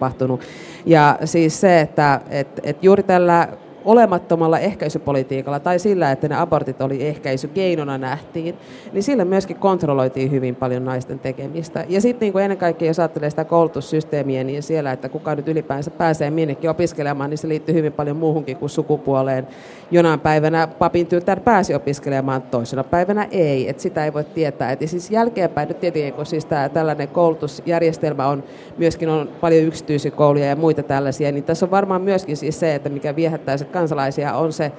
Ja 0.87 1.19
siis 1.25 1.61
se, 1.61 1.81
että 1.81 2.21
et, 2.31 2.61
et 2.63 2.85
juuri 2.85 3.03
tällä 3.03 3.49
olemattomalla 3.89 4.59
ehkäisypolitiikalla 4.59 5.61
tai 5.61 5.79
sillä, 5.79 6.13
että 6.13 6.29
ne 6.29 6.41
abortit 6.41 6.81
oli 6.81 7.07
ehkäisykeinona 7.07 7.99
nähtiin, 7.99 8.55
niin 8.93 9.03
sillä 9.03 9.25
myöskin 9.25 9.57
kontrolloitiin 9.57 10.31
hyvin 10.31 10.57
paljon 10.57 10.85
naisten 10.85 11.19
tekemistä. 11.19 11.85
Ja 11.89 12.01
sitten 12.01 12.33
niin 12.33 12.43
ennen 12.43 12.59
kaikkea, 12.59 12.89
jos 12.89 12.99
ajattelee 12.99 13.31
sitä 13.31 13.45
koulutussysteemiä, 13.45 14.45
niin 14.45 14.63
siellä, 14.63 14.93
että 14.93 15.09
kuka 15.09 15.35
nyt 15.35 15.49
ylipäänsä 15.49 15.91
pääsee 15.91 16.31
minnekin 16.31 16.71
opiskelemaan, 16.71 17.31
niin 17.31 17.39
se 17.39 17.49
liittyy 17.49 17.75
hyvin 17.75 17.93
paljon 17.93 18.17
muuhunkin 18.17 18.57
kuin 18.57 18.71
sukupuoleen. 18.71 19.47
Jonain 19.91 20.21
päivänä 20.21 20.67
papin 20.67 21.07
tytär 21.07 21.41
pääsi 21.41 21.75
opiskelemaan, 21.75 22.43
toisena 22.43 22.85
päivänä 22.85 23.29
ei. 23.31 23.69
Et 23.69 23.81
sitä 23.81 24.05
ei 24.05 24.13
voi 24.13 24.25
tietää. 24.25 24.73
Et 24.73 24.81
siis 24.87 25.11
jälkeenpäin 25.11 25.69
nyt 25.69 25.81
tietenkin, 25.81 26.13
kun 26.13 26.27
siis 26.27 26.45
tää, 26.45 26.69
tällainen 26.69 27.09
koulutusjärjestelmä 27.09 28.27
on, 28.27 28.45
myöskin 28.79 29.09
on 29.09 29.29
paljon 29.41 29.65
yksityisiä 29.65 30.11
kouluja 30.11 30.47
ja 30.47 30.57
muita 30.57 30.83
tällaisia, 30.83 31.33
niin 31.33 31.45
tässä 31.45 31.67
on 31.67 31.71
varmaan 31.71 32.03
myöskin 32.03 32.37
siis 32.37 32.61
se, 32.61 32.75
että 32.75 32.89
mikä 32.89 33.17
viehättää 33.17 33.57
kansalaisia 33.79 34.35
on 34.35 34.53
se 34.53 34.73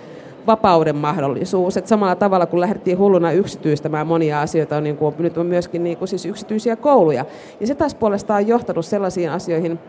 vapauden 0.48 0.96
mahdollisuus. 0.96 1.78
Et 1.78 1.88
samalla 1.88 2.16
tavalla 2.16 2.46
kun 2.46 2.60
lähdettiin 2.60 2.98
hulluna 2.98 3.32
yksityistämään 3.32 4.08
monia 4.08 4.42
asioita, 4.42 4.82
niin 4.82 4.98
kuin, 4.98 5.16
nyt 5.20 5.38
on 5.38 5.46
myöskin 5.46 5.84
niin 5.84 5.98
kuin 5.98 6.08
siis 6.08 6.26
yksityisiä 6.26 6.76
kouluja. 6.76 7.26
Ja 7.60 7.68
se 7.68 7.76
taas 7.76 7.96
puolestaan 7.96 8.42
on 8.42 8.48
johtanut 8.48 8.86
sellaisiin 8.86 9.32
asioihin, 9.32 9.80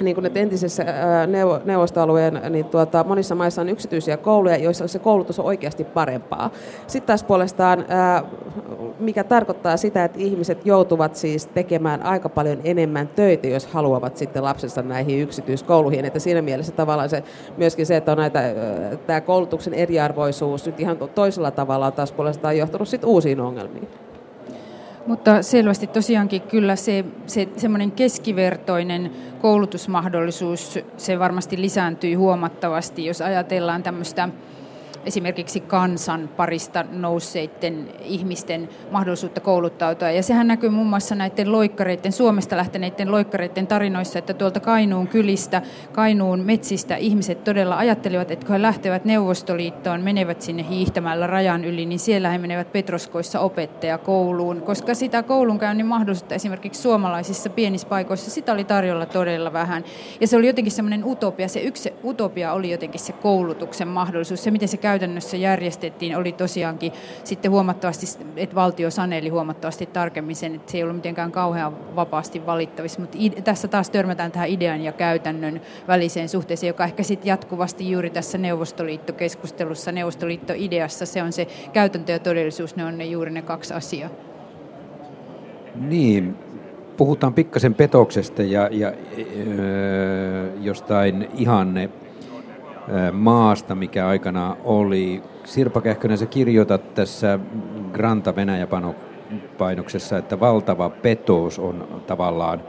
niin 0.00 0.14
kuin 0.14 0.26
että 0.26 0.38
entisessä 0.40 0.84
neuvostoalueen 1.64 2.40
niin 2.50 2.64
tuota, 2.64 3.04
monissa 3.04 3.34
maissa 3.34 3.60
on 3.60 3.68
yksityisiä 3.68 4.16
kouluja, 4.16 4.56
joissa 4.56 4.88
se 4.88 4.98
koulutus 4.98 5.38
on 5.38 5.44
oikeasti 5.44 5.84
parempaa. 5.84 6.50
Sitten 6.86 7.06
taas 7.06 7.24
puolestaan, 7.24 7.84
mikä 8.98 9.24
tarkoittaa 9.24 9.76
sitä, 9.76 10.04
että 10.04 10.18
ihmiset 10.18 10.66
joutuvat 10.66 11.16
siis 11.16 11.46
tekemään 11.46 12.02
aika 12.02 12.28
paljon 12.28 12.60
enemmän 12.64 13.08
töitä, 13.08 13.46
jos 13.46 13.66
haluavat 13.66 14.16
sitten 14.16 14.44
lapsensa 14.44 14.82
näihin 14.82 15.20
yksityiskouluihin. 15.20 16.04
Että 16.04 16.18
siinä 16.18 16.42
mielessä 16.42 16.72
tavallaan 16.72 17.10
se, 17.10 17.22
myöskin 17.56 17.86
se, 17.86 17.96
että 17.96 18.12
on 18.12 18.18
näitä, 18.18 18.42
tämä 19.06 19.20
koulutuksen 19.20 19.74
eriarvoisuus 19.74 20.66
nyt 20.66 20.80
ihan 20.80 20.96
toisella 21.14 21.50
tavalla 21.50 21.86
on 21.86 21.92
taas 21.92 22.12
puolestaan 22.12 22.58
johtanut 22.58 22.88
sitten 22.88 23.10
uusiin 23.10 23.40
ongelmiin. 23.40 23.88
Mutta 25.06 25.42
selvästi 25.42 25.86
tosiaankin 25.86 26.42
kyllä 26.42 26.76
se, 26.76 27.04
se 27.26 27.48
semmoinen 27.56 27.92
keskivertoinen 27.92 29.10
koulutusmahdollisuus, 29.42 30.78
se 30.96 31.18
varmasti 31.18 31.60
lisääntyy 31.60 32.14
huomattavasti, 32.14 33.06
jos 33.06 33.20
ajatellaan 33.20 33.82
tämmöistä 33.82 34.28
esimerkiksi 35.06 35.60
kansan 35.60 36.30
parista 36.36 36.84
nousseiden 36.92 37.88
ihmisten 38.04 38.68
mahdollisuutta 38.90 39.40
kouluttautua. 39.40 40.10
Ja 40.10 40.22
sehän 40.22 40.46
näkyy 40.46 40.70
muun 40.70 40.86
muassa 40.86 41.14
näiden 41.14 41.52
loikkareiden, 41.52 42.12
Suomesta 42.12 42.56
lähteneiden 42.56 43.10
loikkareiden 43.10 43.66
tarinoissa, 43.66 44.18
että 44.18 44.34
tuolta 44.34 44.60
Kainuun 44.60 45.08
kylistä, 45.08 45.62
Kainuun 45.92 46.40
metsistä 46.40 46.96
ihmiset 46.96 47.44
todella 47.44 47.76
ajattelivat, 47.76 48.30
että 48.30 48.46
kun 48.46 48.52
he 48.52 48.62
lähtevät 48.62 49.04
Neuvostoliittoon, 49.04 50.00
menevät 50.00 50.42
sinne 50.42 50.66
hiihtämällä 50.68 51.26
rajan 51.26 51.64
yli, 51.64 51.86
niin 51.86 51.98
siellä 51.98 52.30
he 52.30 52.38
menevät 52.38 52.72
Petroskoissa 52.72 53.40
opettajakouluun, 53.40 54.62
koska 54.62 54.94
sitä 54.94 55.22
koulunkäynnin 55.22 55.86
mahdollisuutta 55.86 56.34
esimerkiksi 56.34 56.82
suomalaisissa 56.82 57.50
pienissä 57.50 57.88
paikoissa, 57.88 58.30
sitä 58.30 58.52
oli 58.52 58.64
tarjolla 58.64 59.06
todella 59.06 59.52
vähän. 59.52 59.84
Ja 60.20 60.26
se 60.26 60.36
oli 60.36 60.46
jotenkin 60.46 60.72
semmoinen 60.72 61.04
utopia, 61.04 61.48
se 61.48 61.60
yksi 61.60 61.92
utopia 62.04 62.52
oli 62.52 62.70
jotenkin 62.70 63.00
se 63.00 63.12
koulutuksen 63.12 63.88
mahdollisuus, 63.88 64.44
se 64.44 64.50
miten 64.50 64.68
se 64.68 64.76
käytännössä 64.90 65.36
järjestettiin, 65.36 66.16
oli 66.16 66.32
tosiaankin 66.32 66.92
sitten 67.24 67.50
huomattavasti, 67.50 68.06
että 68.36 68.56
valtio 68.56 68.90
saneli 68.90 69.28
huomattavasti 69.28 69.86
tarkemmin 69.86 70.36
sen, 70.36 70.54
että 70.54 70.72
se 70.72 70.78
ei 70.78 70.82
ollut 70.82 70.96
mitenkään 70.96 71.32
kauhean 71.32 71.96
vapaasti 71.96 72.46
valittavissa, 72.46 73.00
mutta 73.00 73.18
tässä 73.44 73.68
taas 73.68 73.90
törmätään 73.90 74.32
tähän 74.32 74.48
idean 74.48 74.80
ja 74.80 74.92
käytännön 74.92 75.60
väliseen 75.88 76.28
suhteeseen, 76.28 76.68
joka 76.68 76.84
ehkä 76.84 77.02
sitten 77.02 77.28
jatkuvasti 77.28 77.90
juuri 77.90 78.10
tässä 78.10 78.38
Neuvostoliitto-keskustelussa, 78.38 79.92
Neuvostoliitto-ideassa, 79.92 81.06
se 81.06 81.22
on 81.22 81.32
se 81.32 81.46
käytäntö 81.72 82.12
ja 82.12 82.18
todellisuus, 82.18 82.76
ne 82.76 82.84
on 82.84 82.98
ne 82.98 83.04
juuri 83.04 83.30
ne 83.30 83.42
kaksi 83.42 83.74
asiaa. 83.74 84.10
Niin, 85.74 86.34
puhutaan 86.96 87.34
pikkasen 87.34 87.74
petoksesta 87.74 88.42
ja, 88.42 88.68
ja 88.72 88.92
öö, 89.58 90.50
jostain 90.60 91.28
ihanne 91.34 91.90
maasta, 93.12 93.74
mikä 93.74 94.08
aikana 94.08 94.56
oli. 94.64 95.22
Sirpa 95.44 95.80
Kähkönen, 95.80 96.18
sä 96.18 96.26
kirjoitat 96.26 96.94
tässä 96.94 97.38
Granta 97.92 98.36
Venäjä-painoksessa, 98.36 100.18
että 100.18 100.40
valtava 100.40 100.90
petous 100.90 101.58
on 101.58 102.02
tavallaan 102.06 102.62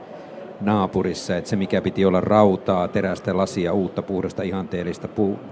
naapurissa, 0.61 1.37
että 1.37 1.49
se 1.49 1.55
mikä 1.55 1.81
piti 1.81 2.05
olla 2.05 2.21
rautaa, 2.21 2.87
terästä, 2.87 3.37
lasia, 3.37 3.73
uutta, 3.73 4.01
puhdasta, 4.01 4.43
ihanteellista, 4.43 5.07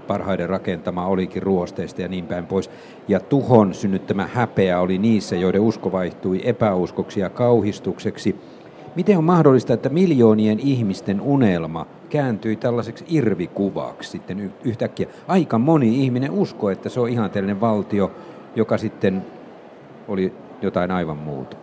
parhaiden 0.06 0.48
rakentamaa 0.48 1.06
olikin 1.06 1.42
ruosteista 1.42 2.02
ja 2.02 2.08
niin 2.08 2.26
päin 2.26 2.46
pois. 2.46 2.70
Ja 3.08 3.20
tuhon 3.20 3.74
synnyttämä 3.74 4.28
häpeä 4.32 4.80
oli 4.80 4.98
niissä, 4.98 5.36
joiden 5.36 5.60
usko 5.60 5.92
vaihtui 5.92 6.40
epäuskoksi 6.44 7.20
ja 7.20 7.30
kauhistukseksi. 7.30 8.36
Miten 8.96 9.18
on 9.18 9.24
mahdollista, 9.24 9.72
että 9.74 9.88
miljoonien 9.88 10.60
ihmisten 10.60 11.20
unelma 11.20 11.86
kääntyi 12.08 12.56
tällaiseksi 12.56 13.04
irvikuvaksi 13.08 14.10
sitten 14.10 14.52
yhtäkkiä? 14.64 15.06
Aika 15.28 15.58
moni 15.58 16.04
ihminen 16.04 16.30
uskoo, 16.30 16.70
että 16.70 16.88
se 16.88 17.00
on 17.00 17.08
ihanteellinen 17.08 17.60
valtio, 17.60 18.12
joka 18.56 18.78
sitten 18.78 19.24
oli 20.08 20.32
jotain 20.62 20.90
aivan 20.90 21.16
muuta. 21.16 21.56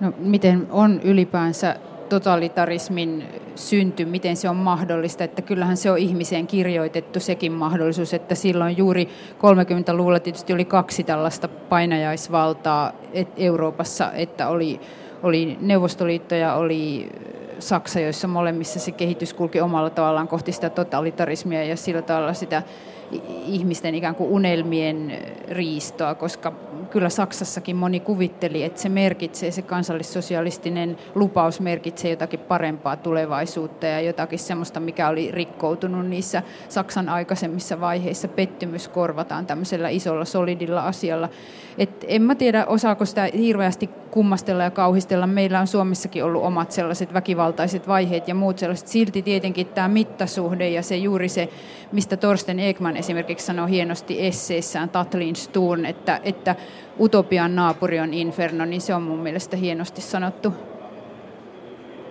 No 0.00 0.12
miten 0.18 0.66
on 0.70 1.00
ylipäänsä 1.04 1.76
totalitarismin 2.08 3.24
synty, 3.54 4.04
miten 4.04 4.36
se 4.36 4.48
on 4.48 4.56
mahdollista, 4.56 5.24
että 5.24 5.42
kyllähän 5.42 5.76
se 5.76 5.90
on 5.90 5.98
ihmiseen 5.98 6.46
kirjoitettu 6.46 7.20
sekin 7.20 7.52
mahdollisuus, 7.52 8.14
että 8.14 8.34
silloin 8.34 8.76
juuri 8.76 9.08
30-luvulla 9.38 10.20
tietysti 10.20 10.52
oli 10.52 10.64
kaksi 10.64 11.04
tällaista 11.04 11.48
painajaisvaltaa 11.48 12.92
Euroopassa, 13.36 14.12
että 14.12 14.48
oli 14.48 14.80
oli 15.22 15.58
Neuvostoliitto 15.60 16.34
ja 16.34 16.54
oli 16.54 17.12
Saksa, 17.58 18.00
joissa 18.00 18.28
molemmissa 18.28 18.80
se 18.80 18.92
kehitys 18.92 19.34
kulki 19.34 19.60
omalla 19.60 19.90
tavallaan 19.90 20.28
kohti 20.28 20.52
sitä 20.52 20.70
totalitarismia 20.70 21.64
ja 21.64 21.76
sillä 21.76 22.02
tavalla 22.02 22.34
sitä 22.34 22.62
ihmisten 23.46 23.94
ikään 23.94 24.14
kuin 24.14 24.30
unelmien 24.30 25.18
riistoa, 25.48 26.14
koska 26.14 26.52
kyllä 26.90 27.08
Saksassakin 27.08 27.76
moni 27.76 28.00
kuvitteli, 28.00 28.62
että 28.64 28.80
se 28.80 28.88
merkitsee, 28.88 29.50
se 29.50 29.62
kansallissosialistinen 29.62 30.96
lupaus 31.14 31.60
merkitsee 31.60 32.10
jotakin 32.10 32.40
parempaa 32.40 32.96
tulevaisuutta 32.96 33.86
ja 33.86 34.00
jotakin 34.00 34.38
semmoista, 34.38 34.80
mikä 34.80 35.08
oli 35.08 35.30
rikkoutunut 35.30 36.06
niissä 36.06 36.42
Saksan 36.68 37.08
aikaisemmissa 37.08 37.80
vaiheissa. 37.80 38.28
Pettymys 38.28 38.88
korvataan 38.88 39.46
tämmöisellä 39.46 39.88
isolla 39.88 40.24
solidilla 40.24 40.80
asialla. 40.80 41.28
Et 41.78 42.04
en 42.08 42.22
mä 42.22 42.34
tiedä, 42.34 42.66
osaako 42.66 43.04
sitä 43.04 43.28
hirveästi 43.38 43.86
kummastella 44.10 44.62
ja 44.62 44.70
kauhistella. 44.70 45.26
Meillä 45.26 45.60
on 45.60 45.66
Suomessakin 45.66 46.24
ollut 46.24 46.42
omat 46.42 46.72
sellaiset 46.72 47.14
väkivaltaiset 47.14 47.88
vaiheet 47.88 48.28
ja 48.28 48.34
muut 48.34 48.58
sellaiset. 48.58 48.88
Silti 48.88 49.22
tietenkin 49.22 49.66
tämä 49.66 49.88
mittasuhde 49.88 50.68
ja 50.68 50.82
se 50.82 50.96
juuri 50.96 51.28
se, 51.28 51.48
mistä 51.92 52.16
Torsten 52.16 52.60
Ekman 52.60 52.96
esimerkiksi 53.00 53.46
sanoo 53.46 53.66
hienosti 53.66 54.26
esseissään 54.26 54.90
Tatlin 54.90 55.36
Stuun, 55.36 55.86
että, 55.86 56.20
että 56.24 56.56
utopian 57.00 57.56
naapuri 57.56 58.00
on 58.00 58.14
inferno, 58.14 58.64
niin 58.64 58.80
se 58.80 58.94
on 58.94 59.02
mun 59.02 59.18
mielestä 59.18 59.56
hienosti 59.56 60.00
sanottu. 60.00 60.52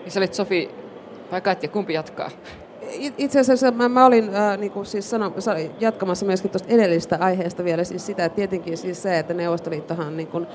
Ja 0.05 0.11
sä 0.11 0.19
olit 0.19 0.33
Sofi, 0.33 0.69
vai 1.31 1.41
ja 1.61 1.69
kumpi 1.69 1.93
jatkaa? 1.93 2.29
Itse 3.17 3.39
asiassa 3.39 3.71
mä, 3.71 3.89
mä 3.89 4.05
olin 4.05 4.35
äh, 4.35 4.57
niin 4.57 4.71
kuin 4.71 4.85
siis 4.85 5.09
sano, 5.09 5.33
jatkamassa 5.79 6.25
myöskin 6.25 6.51
tuosta 6.51 6.73
edellisestä 6.73 7.17
aiheesta 7.19 7.63
vielä 7.63 7.83
siis 7.83 8.05
sitä, 8.05 8.25
että 8.25 8.35
tietenkin 8.35 8.77
siis 8.77 9.01
se, 9.01 9.19
että 9.19 9.33
Neuvostoliittohan 9.33 10.17
niin 10.17 10.27
kuin, 10.27 10.47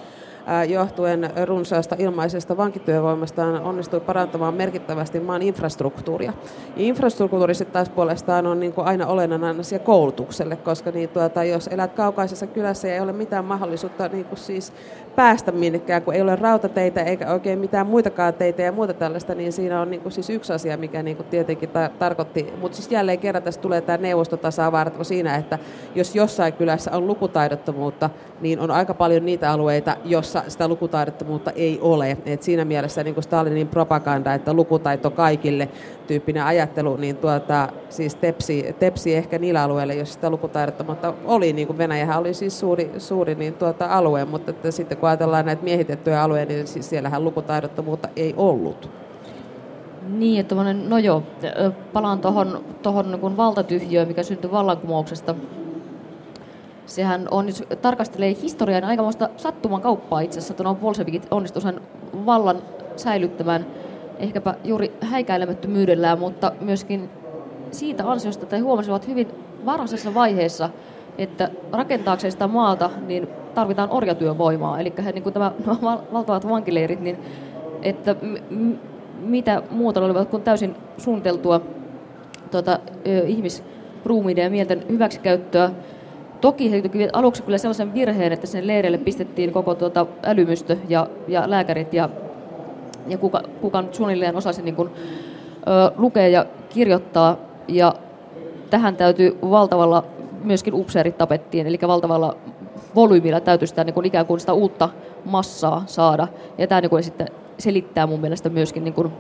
johtuen 0.69 1.31
runsaasta 1.45 1.97
ilmaisesta 1.99 2.57
vankityövoimastaan 2.57 3.63
onnistui 3.63 4.01
parantamaan 4.01 4.55
merkittävästi 4.55 5.21
maan 5.21 5.43
infrastruktuuria. 5.43 6.33
Infrastruktuuri 6.77 7.55
sitten 7.55 7.73
taas 7.73 7.89
puolestaan 7.89 8.47
on 8.47 8.61
niin 8.61 8.73
kuin 8.73 8.87
aina 8.87 9.07
olennainen 9.07 9.61
asia 9.61 9.79
koulutukselle, 9.79 10.57
koska 10.57 10.91
niin 10.91 11.09
tuota, 11.09 11.45
jos 11.45 11.67
elät 11.67 11.93
kaukaisessa 11.93 12.47
kylässä 12.47 12.89
ja 12.89 12.95
ei 12.95 13.01
ole 13.01 13.13
mitään 13.13 13.45
mahdollisuutta 13.45 14.09
niin 14.09 14.25
kuin 14.25 14.39
siis 14.39 14.73
päästä 15.17 15.53
minnekään, 15.53 16.03
kun 16.03 16.15
ei 16.15 16.23
ole 16.23 16.37
rautateitä 16.37 17.03
eikä 17.03 17.33
oikein 17.33 17.59
mitään 17.59 17.87
muitakaan 17.87 18.35
teitä 18.35 18.63
ja 18.63 18.73
muuta 18.73 18.95
tällaista, 18.95 19.35
niin 19.35 19.53
siinä 19.53 19.81
on 19.81 19.91
niin 19.91 20.01
kuin 20.01 20.13
siis 20.13 20.31
yksi 20.31 20.53
asia, 20.53 20.77
mikä 20.77 21.03
niin 21.03 21.17
kuin 21.17 21.27
tietenkin 21.27 21.69
ta- 21.69 21.91
tarkoitti. 21.99 22.53
Mutta 22.61 22.77
siis 22.77 22.91
jälleen 22.91 23.19
kerran 23.19 23.43
tässä 23.43 23.61
tulee 23.61 23.81
tämä 23.81 23.99
neuvostotasa-arvo 23.99 25.05
siinä, 25.05 25.37
että 25.37 25.59
jos 25.95 26.15
jossain 26.15 26.53
kylässä 26.53 26.91
on 26.91 27.07
lukutaidottomuutta, 27.07 28.11
niin 28.41 28.61
on 28.61 28.71
aika 28.71 28.95
paljon 28.95 29.25
niitä 29.25 29.51
alueita, 29.51 29.97
jossa 30.05 30.43
sitä 30.49 30.69
lukutaidottomuutta 30.69 31.51
ei 31.51 31.79
ole. 31.83 32.17
Et 32.27 32.43
siinä 32.43 32.65
mielessä 32.65 33.05
niin 33.05 33.15
kuin 33.15 33.25
Stalinin 33.25 33.69
propaganda, 33.69 34.35
että 34.35 34.53
lukutaito 34.53 35.11
kaikille 35.11 35.69
tyyppinen 36.07 36.45
ajattelu, 36.45 36.97
niin 36.97 37.17
tuota, 37.17 37.69
siis 37.89 38.15
tepsi, 38.15 38.77
tepsi 38.79 39.15
ehkä 39.15 39.39
niillä 39.39 39.63
alueilla, 39.63 39.93
joissa 39.93 40.15
sitä 40.15 40.31
lukutaidottomuutta 40.31 41.15
oli, 41.25 41.53
niin 41.53 41.67
kuin 41.67 41.79
Venäjähän 41.79 42.19
oli 42.19 42.35
siis 42.35 42.61
suuri, 42.61 42.91
suuri 42.99 43.35
niin 43.35 43.55
tuota, 43.55 43.87
alue, 43.87 44.25
mutta 44.25 44.51
että 44.51 44.71
sitten 44.71 44.99
kun 44.99 45.09
ajatellaan 45.09 45.47
näitä 45.47 45.65
miehitettyjä 45.65 46.23
alueita, 46.23 46.53
niin 46.53 46.67
siis 46.67 46.91
siellähän 46.91 47.25
lukutaidottomuutta 47.25 48.09
ei 48.17 48.35
ollut. 48.37 48.91
Niin, 50.09 50.41
että 50.41 50.55
no 50.89 50.99
joo, 50.99 51.23
palaan 51.93 52.19
tuohon 52.19 52.65
tohon 52.83 53.11
niin 53.11 53.37
valtatyhjöön, 53.37 54.09
mikä 54.09 54.23
syntyi 54.23 54.51
vallankumouksesta. 54.51 55.35
Sehän 56.87 57.29
on, 57.31 57.47
jos 57.47 57.65
tarkastelee 57.83 58.37
historiaa, 58.43 58.81
niin 58.81 58.89
aikamoista 58.89 59.29
sattuman 59.37 59.81
kauppaa 59.81 60.21
itse 60.21 60.39
asiassa, 60.39 60.53
että 60.53 60.65
nuo 60.65 60.75
bolshevikit 60.75 61.27
onnistu 61.31 61.61
sen 61.61 61.81
vallan 62.27 62.57
säilyttämään 62.97 63.67
ehkäpä 64.19 64.55
juuri 64.65 64.93
häikäilemättömyydellään, 65.01 66.19
mutta 66.19 66.53
myöskin 66.61 67.11
siitä 67.71 68.11
ansiosta, 68.11 68.43
että 68.43 68.57
he 68.57 68.63
huomasivat 68.63 69.09
hyvin 69.09 69.29
varhaisessa 69.65 70.15
vaiheessa, 70.15 70.71
että 71.19 71.51
rakentaakseen 71.73 72.33
sitä 72.33 72.47
maata, 72.47 72.91
niin 73.07 73.29
tarvitaan 73.55 73.91
orjatyövoimaa. 73.91 74.81
Eli 74.81 74.93
he, 75.05 75.13
niin 75.13 75.23
kuin 75.23 75.33
tämä 75.33 75.53
valtavat 76.13 76.49
vankileirit, 76.49 77.01
niin 77.01 77.19
että 77.83 78.17
m- 78.51 78.75
mitä 79.21 79.63
muuta 79.71 80.05
olivat 80.05 80.29
kuin 80.29 80.43
täysin 80.43 80.77
suunniteltua 80.99 81.61
tuota, 82.51 82.79
ihmisruumiiden 83.27 84.45
ja 84.45 84.51
mielten 84.51 84.85
hyväksikäyttöä, 84.89 85.71
Toki 86.45 86.71
he 86.71 86.83
tekivät 86.83 87.11
aluksi 87.13 87.43
kyllä 87.43 87.59
sellaisen 87.59 87.95
virheen, 87.95 88.33
että 88.33 88.47
sen 88.47 88.67
leireille 88.67 88.99
pistettiin 88.99 89.53
koko 89.53 89.75
tuota 89.75 90.07
älymystö 90.23 90.77
ja, 90.89 91.09
ja 91.29 91.51
lääkärit 91.51 91.95
ja, 91.95 92.09
ja 93.09 93.19
kuka, 93.19 93.43
kuka 93.61 93.83
nyt 93.83 93.95
suunnilleen 93.95 94.37
osasi 94.37 94.63
niin 94.63 94.77
kuin, 94.77 94.89
ö, 94.89 95.93
lukea 95.97 96.29
ja 96.29 96.47
kirjoittaa. 96.69 97.37
Ja 97.69 97.95
tähän 98.71 98.97
täytyy 98.97 99.39
valtavalla, 99.51 100.05
myöskin 100.45 100.75
upseerit 100.75 101.19
tapettiin, 101.19 101.67
eli 101.67 101.79
valtavalla 101.87 102.37
volyymilla 102.95 103.41
täytyy 103.41 103.67
sitä 103.67 103.85
niin 103.85 103.95
kuin 103.95 104.07
ikään 104.07 104.27
kuin 104.27 104.41
sitä 104.41 104.53
uutta 104.53 104.89
massaa 105.25 105.83
saada. 105.87 106.29
Ja 106.59 106.67
tämä 106.67 106.81
niin 106.81 106.91
kuin 106.91 107.03
sitten 107.03 107.29
selittää 107.59 108.07
mun 108.07 108.21
mielestä 108.21 108.49
myöskin 108.49 108.85
niin 108.85 108.95
kuin 108.95 109.13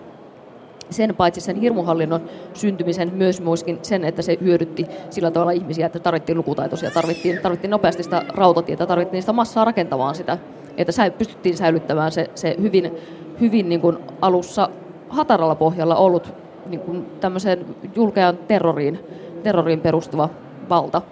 sen 0.91 1.17
paitsi 1.17 1.41
sen 1.41 1.57
hirmuhallinnon 1.57 2.21
syntymisen 2.55 3.13
myös 3.15 3.41
myöskin 3.41 3.79
sen, 3.83 4.05
että 4.05 4.23
se 4.23 4.39
hyödytti 4.41 4.87
sillä 5.11 5.31
tavalla 5.31 5.53
ihmisiä, 5.53 5.87
että 5.87 5.99
tarvittiin 5.99 6.39
lukutaitoisia, 6.39 6.91
tarvittiin, 6.91 7.39
tarvittiin 7.43 7.71
nopeasti 7.71 8.03
sitä 8.03 8.23
rautatietä, 8.29 8.87
tarvittiin 8.87 9.23
sitä 9.23 9.33
massaa 9.33 9.65
rakentamaan 9.65 10.15
sitä, 10.15 10.39
että 10.77 10.93
sä, 10.93 11.11
pystyttiin 11.11 11.57
säilyttämään 11.57 12.13
se, 12.13 12.31
se 12.35 12.57
hyvin, 12.63 12.93
hyvin 13.41 13.69
niin 13.69 13.81
kuin 13.81 13.99
alussa 14.21 14.69
hataralla 15.09 15.55
pohjalla 15.55 15.97
ollut 15.97 16.33
niin 16.67 16.81
kuin 16.81 17.07
tämmöiseen 17.21 17.67
julkean 17.97 18.39
terroriin, 18.49 18.99
terroriin 19.43 19.81
perustuva 19.81 20.29
valta. 20.69 21.03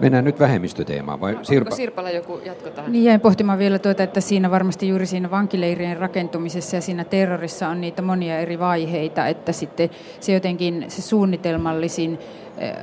Mennään 0.00 0.24
nyt 0.24 0.40
vähemmistöteemaan, 0.40 1.20
vai 1.20 1.38
Sirpa? 1.42 1.68
Onko 1.68 1.76
Sirpalla 1.76 2.10
joku 2.10 2.40
jatko 2.44 2.70
tähän? 2.70 2.92
Niin 2.92 3.04
jäin 3.04 3.20
pohtimaan 3.20 3.58
vielä 3.58 3.78
tuota, 3.78 4.02
että 4.02 4.20
siinä 4.20 4.50
varmasti 4.50 4.88
juuri 4.88 5.06
siinä 5.06 5.30
vankileirien 5.30 5.96
rakentumisessa 5.96 6.76
ja 6.76 6.80
siinä 6.80 7.04
terrorissa 7.04 7.68
on 7.68 7.80
niitä 7.80 8.02
monia 8.02 8.38
eri 8.38 8.58
vaiheita, 8.58 9.26
että 9.26 9.52
sitten 9.52 9.90
se 10.20 10.32
jotenkin 10.32 10.84
se 10.88 11.02
suunnitelmallisin 11.02 12.18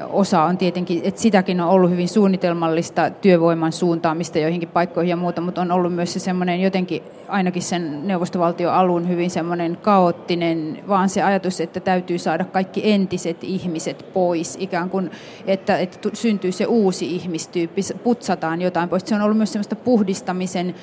osa 0.09 0.43
on 0.43 0.57
tietenkin, 0.57 1.01
että 1.03 1.21
sitäkin 1.21 1.61
on 1.61 1.69
ollut 1.69 1.91
hyvin 1.91 2.09
suunnitelmallista 2.09 3.09
työvoiman 3.09 3.71
suuntaamista 3.71 4.39
joihinkin 4.39 4.69
paikkoihin 4.69 5.09
ja 5.09 5.15
muuta, 5.15 5.41
mutta 5.41 5.61
on 5.61 5.71
ollut 5.71 5.93
myös 5.93 6.13
se 6.13 6.19
semmoinen 6.19 6.61
jotenkin 6.61 7.03
ainakin 7.27 7.61
sen 7.61 8.07
neuvostovaltion 8.07 8.73
alun 8.73 9.09
hyvin 9.09 9.29
semmoinen 9.29 9.77
kaoottinen, 9.81 10.83
vaan 10.87 11.09
se 11.09 11.23
ajatus, 11.23 11.61
että 11.61 11.79
täytyy 11.79 12.17
saada 12.17 12.45
kaikki 12.45 12.91
entiset 12.91 13.43
ihmiset 13.43 14.05
pois, 14.13 14.57
ikään 14.59 14.89
kuin, 14.89 15.11
että, 15.47 15.77
että 15.77 16.09
syntyy 16.13 16.51
se 16.51 16.65
uusi 16.65 17.15
ihmistyyppi, 17.15 17.81
putsataan 18.03 18.61
jotain 18.61 18.89
pois. 18.89 19.03
Se 19.05 19.15
on 19.15 19.21
ollut 19.21 19.37
myös 19.37 19.53
semmoista 19.53 19.75
puhdistamisen 19.75 20.75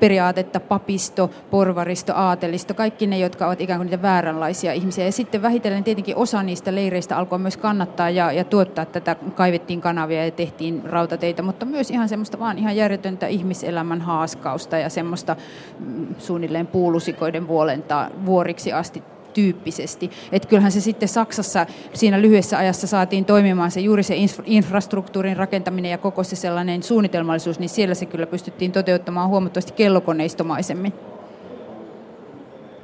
periaatetta, 0.00 0.60
papisto, 0.60 1.30
porvaristo, 1.50 2.12
aatelisto, 2.16 2.74
kaikki 2.74 3.06
ne, 3.06 3.18
jotka 3.18 3.46
ovat 3.46 3.60
ikään 3.60 3.78
kuin 3.78 3.86
niitä 3.86 4.02
vääränlaisia 4.02 4.72
ihmisiä. 4.72 5.04
Ja 5.04 5.12
sitten 5.12 5.42
vähitellen 5.42 5.84
tietenkin 5.84 6.16
osa 6.16 6.42
niistä 6.42 6.74
leireistä 6.74 7.16
alkoi 7.16 7.38
myös 7.38 7.56
kannattaa 7.56 8.10
ja, 8.10 8.32
ja 8.32 8.44
tuottaa 8.44 8.84
tätä, 8.84 9.16
kaivettiin 9.34 9.80
kanavia 9.80 10.24
ja 10.24 10.30
tehtiin 10.30 10.82
rautateitä, 10.84 11.42
mutta 11.42 11.66
myös 11.66 11.90
ihan 11.90 12.08
semmoista 12.08 12.38
vaan 12.38 12.58
ihan 12.58 12.76
järjetöntä 12.76 13.26
ihmiselämän 13.26 14.00
haaskausta 14.00 14.78
ja 14.78 14.88
semmoista 14.88 15.36
mm, 15.78 16.06
suunnilleen 16.18 16.66
puulusikoiden 16.66 17.48
vuolentaa 17.48 18.10
vuoriksi 18.26 18.72
asti 18.72 19.02
tyyppisesti. 19.38 20.10
Että 20.32 20.48
kyllähän 20.48 20.72
se 20.72 20.80
sitten 20.80 21.08
Saksassa 21.08 21.66
siinä 21.94 22.22
lyhyessä 22.22 22.58
ajassa 22.58 22.86
saatiin 22.86 23.24
toimimaan 23.24 23.70
se 23.70 23.80
juuri 23.80 24.02
se 24.02 24.14
infrastruktuurin 24.44 25.36
rakentaminen 25.36 25.90
ja 25.90 25.98
koko 25.98 26.24
se 26.24 26.36
sellainen 26.36 26.82
suunnitelmallisuus, 26.82 27.58
niin 27.58 27.68
siellä 27.68 27.94
se 27.94 28.06
kyllä 28.06 28.26
pystyttiin 28.26 28.72
toteuttamaan 28.72 29.28
huomattavasti 29.28 29.72
kellokoneistomaisemmin. 29.72 30.92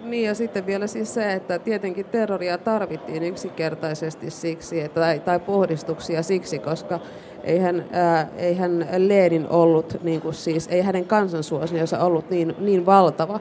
Niin 0.05 0.25
ja 0.25 0.35
sitten 0.35 0.67
vielä 0.67 0.87
siis 0.87 1.14
se, 1.14 1.33
että 1.33 1.59
tietenkin 1.59 2.05
terroria 2.07 2.59
tarvittiin 2.59 3.23
yksinkertaisesti 3.23 4.31
siksi, 4.31 4.88
tai, 4.88 5.21
tai 5.21 5.40
puhdistuksia 5.40 6.23
siksi, 6.23 6.59
koska 6.59 7.01
eihän, 7.45 7.85
ää, 7.93 8.29
eihän 8.37 8.88
Lenin 8.97 9.49
ollut, 9.49 9.97
niin 10.03 10.21
kuin 10.21 10.35
siis, 10.35 10.69
ei 10.69 10.83
hänen 10.83 11.05
kansansuosionsa 11.05 11.99
ollut 11.99 12.31
niin, 12.31 12.55
niin 12.59 12.87
valtava, 12.87 13.40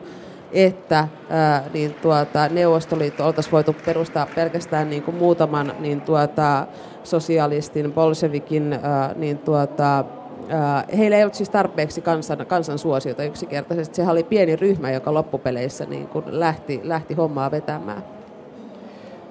että 0.53 1.07
ää, 1.29 1.63
niin 1.73 1.93
tuota, 1.93 2.49
Neuvostoliitto 2.49 3.25
oltaisiin 3.25 3.51
voitu 3.51 3.75
perustaa 3.85 4.27
pelkästään 4.35 4.89
niin 4.89 5.03
kuin 5.03 5.17
muutaman 5.17 5.73
niin 5.79 6.01
tuota, 6.01 6.67
sosialistin, 7.03 7.93
bolshevikin, 7.93 8.73
ää, 8.73 9.13
niin 9.15 9.37
tuota, 9.37 10.05
ää, 10.49 10.85
heillä 10.97 11.17
ei 11.17 11.23
ollut 11.23 11.35
siis 11.35 11.49
tarpeeksi 11.49 12.01
kansan, 12.01 12.45
kansan 12.47 12.77
suosiota 12.77 13.23
yksinkertaisesti. 13.23 13.95
Sehän 13.95 14.11
oli 14.11 14.23
pieni 14.23 14.55
ryhmä, 14.55 14.91
joka 14.91 15.13
loppupeleissä 15.13 15.85
niin 15.85 16.07
kuin 16.07 16.25
lähti, 16.27 16.81
lähti 16.83 17.13
hommaa 17.13 17.51
vetämään. 17.51 18.03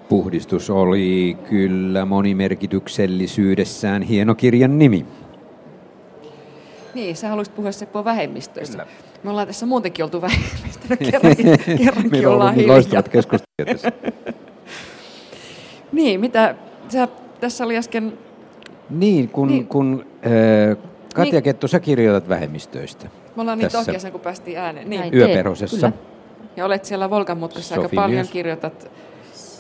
Puhdistus 0.09 0.71
oli 0.71 1.37
kyllä 1.49 2.05
monimerkityksellisyydessään 2.05 4.03
hieno 4.03 4.35
kirjan 4.35 4.79
nimi. 4.79 5.07
Niin, 6.95 7.17
sä 7.17 7.29
haluaisit 7.29 7.55
puhua 7.55 7.73
Seppo 7.73 8.05
vähemmistöistä. 8.05 8.73
Kyllä. 8.73 8.87
Me 9.23 9.31
ollaan 9.31 9.47
tässä 9.47 9.67
muutenkin 9.67 10.05
oltu 10.05 10.23
vähemmistönä, 10.23 10.97
kerrankin, 11.11 11.47
kerrankin 11.79 12.29
ollaan 12.29 12.67
loistavat 12.67 13.09
keskustelut 13.09 13.83
Niin, 15.93 16.21
mitä 16.21 16.55
sä, 16.89 17.09
tässä 17.41 17.65
oli 17.65 17.77
äsken... 17.77 18.19
Niin, 18.91 19.29
kun, 19.29 19.49
niin. 19.49 19.67
kun 19.67 20.07
äh, 20.27 20.77
Katja 21.15 21.33
niin. 21.33 21.43
Kettu, 21.43 21.69
sä 21.69 21.81
kirjoitat 21.81 22.29
vähemmistöistä. 22.29 23.07
Me 23.37 23.43
ollaan 23.43 23.59
niin 23.59 23.73
tohkeessa, 23.73 24.11
kun 24.11 24.21
päästiin 24.21 24.59
ääneen. 24.59 24.91
Niin. 24.91 25.15
Yöperhosessa. 25.15 25.93
Ja 26.57 26.65
olet 26.65 26.85
siellä 26.85 27.11
Volkan 27.11 27.39
mutkassa 27.39 27.75
aika 27.75 27.89
paljon 27.95 28.29
kirjoitat, 28.29 28.91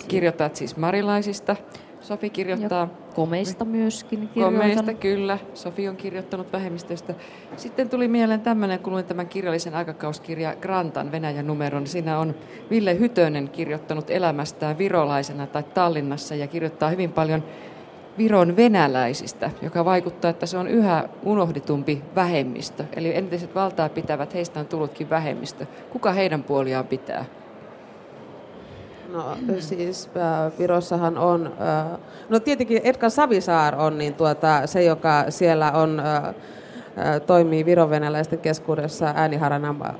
kirjoitat 0.08 0.56
siis 0.56 0.76
marilaisista. 0.76 1.56
Sofi 2.02 2.30
kirjoittaa... 2.30 2.80
Ja 2.80 3.14
komeista 3.14 3.64
myöskin 3.64 4.28
kirjoitan. 4.28 4.60
Komeista, 4.60 4.94
kyllä. 4.94 5.38
Sofi 5.54 5.88
on 5.88 5.96
kirjoittanut 5.96 6.52
vähemmistöstä. 6.52 7.14
Sitten 7.56 7.88
tuli 7.88 8.08
mieleen 8.08 8.40
tämmöinen, 8.40 8.78
kun 8.78 8.92
luin 8.92 9.04
tämän 9.04 9.28
kirjallisen 9.28 9.74
aikakauskirja 9.74 10.56
Grantan 10.56 11.12
Venäjän 11.12 11.46
numeron. 11.46 11.86
Siinä 11.86 12.18
on 12.18 12.34
Ville 12.70 12.98
Hytönen 12.98 13.48
kirjoittanut 13.48 14.10
elämästään 14.10 14.78
virolaisena 14.78 15.46
tai 15.46 15.62
Tallinnassa 15.62 16.34
ja 16.34 16.46
kirjoittaa 16.46 16.88
hyvin 16.88 17.12
paljon 17.12 17.44
Viron 18.18 18.56
venäläisistä, 18.56 19.50
joka 19.62 19.84
vaikuttaa, 19.84 20.30
että 20.30 20.46
se 20.46 20.58
on 20.58 20.68
yhä 20.68 21.08
unohditumpi 21.22 22.02
vähemmistö. 22.14 22.84
Eli 22.96 23.16
entiset 23.16 23.54
valtaa 23.54 23.88
pitävät, 23.88 24.34
heistä 24.34 24.60
on 24.60 24.66
tullutkin 24.66 25.10
vähemmistö. 25.10 25.66
Kuka 25.90 26.12
heidän 26.12 26.42
puoliaan 26.42 26.86
pitää? 26.86 27.24
No 29.12 29.36
siis 29.58 30.10
äh, 30.16 30.58
Virossahan 30.58 31.18
on, 31.18 31.46
äh, 31.46 31.98
no 32.28 32.40
tietenkin 32.40 32.80
Edgar 32.84 33.10
Savisaar 33.10 33.74
on 33.74 33.98
niin 33.98 34.14
tuota, 34.14 34.66
se, 34.66 34.84
joka 34.84 35.24
siellä 35.28 35.72
on 35.72 36.00
äh, 36.00 36.34
toimii 37.26 37.64
virovenäläisten 37.64 38.38
keskuudessa 38.38 39.14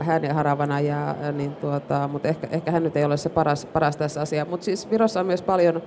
ääniharavana, 0.09 0.81
ja, 0.81 1.15
niin 1.33 1.57
tuota, 1.57 2.09
mutta 2.09 2.29
ehkä, 2.29 2.49
ehkä 2.51 2.71
hän 2.71 2.83
nyt 2.83 2.97
ei 2.97 3.05
ole 3.05 3.17
se 3.17 3.29
paras, 3.29 3.67
paras 3.67 3.97
tässä 3.97 4.21
asiassa. 4.21 4.51
Mutta 4.51 4.65
siis 4.65 4.91
Virossa 4.91 5.21
on 5.21 5.27
myös 5.27 5.43
paljon 5.43 5.83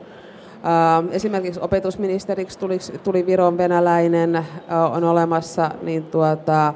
Esimerkiksi 1.11 1.59
opetusministeriksi 1.59 2.59
tuli, 2.59 2.77
tuli 3.03 3.25
Viron 3.25 3.57
venäläinen, 3.57 4.45
on 4.91 5.03
olemassa 5.03 5.71
niin 5.81 6.03
tuota, 6.03 6.73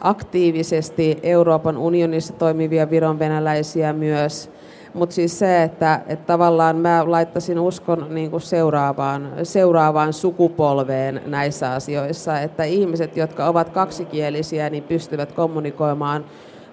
aktiivisesti 0.00 1.18
Euroopan 1.22 1.76
unionissa 1.76 2.32
toimivia 2.32 2.90
Viron 2.90 3.18
venäläisiä 3.18 3.92
myös. 3.92 4.50
Mutta 4.96 5.14
siis 5.14 5.38
se, 5.38 5.62
että, 5.62 6.00
että 6.06 6.26
tavallaan 6.26 6.76
mä 6.76 7.04
laittaisin 7.06 7.58
uskon 7.58 8.06
niin 8.10 8.30
kuin 8.30 8.40
seuraavaan, 8.40 9.32
seuraavaan 9.42 10.12
sukupolveen 10.12 11.22
näissä 11.26 11.72
asioissa, 11.72 12.40
että 12.40 12.64
ihmiset, 12.64 13.16
jotka 13.16 13.46
ovat 13.46 13.68
kaksikielisiä, 13.68 14.70
niin 14.70 14.82
pystyvät 14.82 15.32
kommunikoimaan 15.32 16.24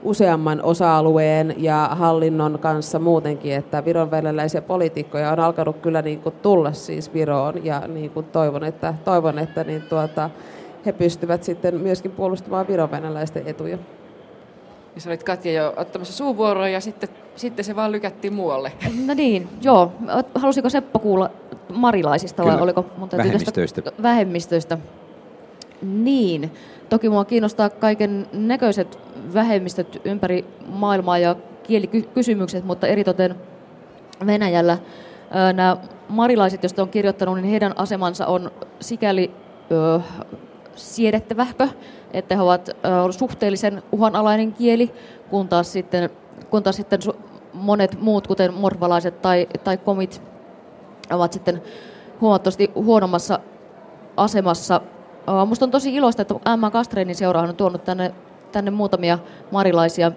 useamman 0.03 0.61
osa-alueen 0.63 1.55
ja 1.57 1.89
hallinnon 1.91 2.59
kanssa 2.59 2.99
muutenkin, 2.99 3.53
että 3.53 3.85
Viron 3.85 4.11
venäläisiä 4.11 4.61
poliitikkoja 4.61 5.31
on 5.31 5.39
alkanut 5.39 5.77
kyllä 5.77 6.01
niin 6.01 6.21
kuin 6.21 6.35
tulla 6.41 6.71
siis 6.71 7.13
Viroon 7.13 7.65
ja 7.65 7.87
niin 7.87 8.09
kuin 8.11 8.25
toivon, 8.25 8.63
että, 8.63 8.93
toivon, 9.05 9.39
että 9.39 9.63
niin 9.63 9.81
tuota, 9.81 10.29
he 10.85 10.91
pystyvät 10.91 11.43
sitten 11.43 11.75
myöskin 11.75 12.11
puolustamaan 12.11 12.67
Viron 12.67 12.89
etuja. 13.45 13.77
Ja 14.95 15.01
sä 15.01 15.09
olit 15.09 15.23
Katja 15.23 15.53
jo 15.53 15.73
ottamassa 15.77 16.13
suuvuoroa 16.13 16.67
ja 16.67 16.79
sitten, 16.81 17.09
sitten 17.35 17.65
se 17.65 17.75
vaan 17.75 17.91
lykättiin 17.91 18.33
muualle. 18.33 18.71
No 19.05 19.13
niin, 19.13 19.49
joo. 19.61 19.91
Halusiko 20.35 20.69
Seppo 20.69 20.99
kuulla 20.99 21.29
marilaisista 21.73 22.43
Kyllä. 22.43 22.53
vai 22.55 22.63
oliko 22.63 22.85
mun 22.97 23.09
vähemmistöistä. 23.17 23.81
vähemmistöistä? 24.01 24.77
Niin. 25.81 26.51
Toki 26.89 27.09
mua 27.09 27.25
kiinnostaa 27.25 27.69
kaiken 27.69 28.27
näköiset 28.33 28.99
vähemmistöt 29.33 30.01
ympäri 30.05 30.45
maailmaa 30.67 31.17
ja 31.17 31.35
kielikysymykset, 31.63 32.65
mutta 32.65 32.87
eritoten 32.87 33.35
Venäjällä 34.25 34.77
nämä 35.53 35.77
marilaiset, 36.09 36.63
joista 36.63 36.81
on 36.81 36.89
kirjoittanut, 36.89 37.35
niin 37.35 37.49
heidän 37.49 37.73
asemansa 37.77 38.25
on 38.27 38.51
sikäli 38.79 39.31
ö, 39.71 39.99
siedettävähkö, 40.75 41.67
että 42.13 42.35
he 42.35 42.41
ovat 42.41 42.69
suhteellisen 43.11 43.83
uhanalainen 43.91 44.53
kieli, 44.53 44.93
kun 45.29 45.47
taas 45.47 45.73
sitten, 45.73 46.09
kun 46.49 46.63
taas 46.63 46.75
sitten 46.75 46.99
monet 47.53 48.01
muut, 48.01 48.27
kuten 48.27 48.53
morvalaiset 48.53 49.21
tai, 49.21 49.47
tai 49.63 49.77
komit, 49.77 50.21
ovat 51.11 51.33
sitten 51.33 51.61
huomattavasti 52.21 52.71
huonommassa 52.75 53.39
asemassa. 54.17 54.81
Minusta 55.45 55.65
on 55.65 55.71
tosi 55.71 55.95
iloista, 55.95 56.21
että 56.21 56.35
Emma 56.53 56.71
Kastreinin 56.71 57.15
seura 57.15 57.41
on 57.41 57.55
tuonut 57.55 57.83
tänne, 57.83 58.13
tänne 58.51 58.71
muutamia 58.71 59.19
marilaisia 59.51 60.11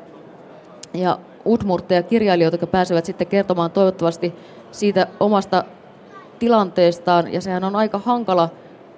ja 0.95 1.19
utmurtteja 1.47 2.03
kirjailijoita, 2.03 2.55
jotka 2.55 2.67
pääsevät 2.67 3.05
sitten 3.05 3.27
kertomaan 3.27 3.71
toivottavasti 3.71 4.35
siitä 4.73 5.07
omasta 5.21 5.65
tilanteestaan. 6.39 7.33
Ja 7.33 7.41
sehän 7.41 7.65
on 7.65 7.77
aika 7.77 7.99
hankala 7.99 8.49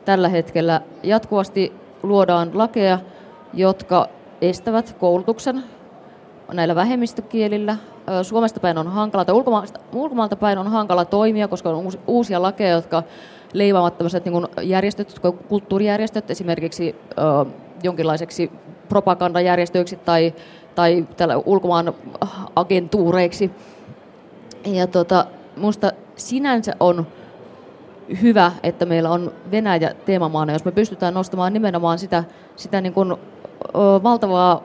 tällä 0.05 0.29
hetkellä. 0.29 0.81
Jatkuvasti 1.03 1.73
luodaan 2.03 2.51
lakeja, 2.55 2.99
jotka 3.55 4.09
estävät 4.41 4.97
koulutuksen 5.01 5.65
näillä 6.53 6.75
vähemmistökielillä. 6.75 7.77
Suomesta 8.23 8.61
päin 8.61 8.79
on 8.79 8.87
hankala, 8.87 9.25
tai 9.25 9.35
ulkomailta 9.93 10.37
päin 10.37 10.59
on 10.59 10.67
hankala 10.67 11.05
toimia, 11.05 11.49
koska 11.49 11.71
on 11.71 11.93
uusia 12.07 12.43
lakeja, 12.43 12.75
jotka 12.75 13.03
leimaavat 13.53 13.99
tämmöiset 13.99 14.25
niin 14.25 14.47
järjestöt, 14.63 15.21
kulttuurijärjestöt 15.49 16.31
esimerkiksi 16.31 16.97
ö, 17.11 17.47
jonkinlaiseksi 17.83 18.53
propagandajärjestöiksi 18.89 19.97
tai, 19.97 20.35
tai 20.75 21.07
tällä 21.17 21.37
ulkomaan 21.37 21.95
agentuureiksi. 22.57 23.51
Ja 24.67 24.87
tota, 24.87 25.27
musta 25.57 25.93
sinänsä 26.17 26.73
on 26.81 27.07
hyvä, 28.23 28.53
että 28.63 28.87
meillä 28.87 29.11
on 29.11 29.33
Venäjä 29.51 29.95
teemamaana, 30.07 30.53
jos 30.53 30.65
me 30.65 30.73
pystytään 30.73 31.15
nostamaan 31.15 31.53
nimenomaan 31.53 31.99
sitä, 31.99 32.25
sitä 32.57 32.81
niin 32.81 32.93
kuin, 32.93 33.13
ö, 33.13 33.17
valtavaa 34.03 34.63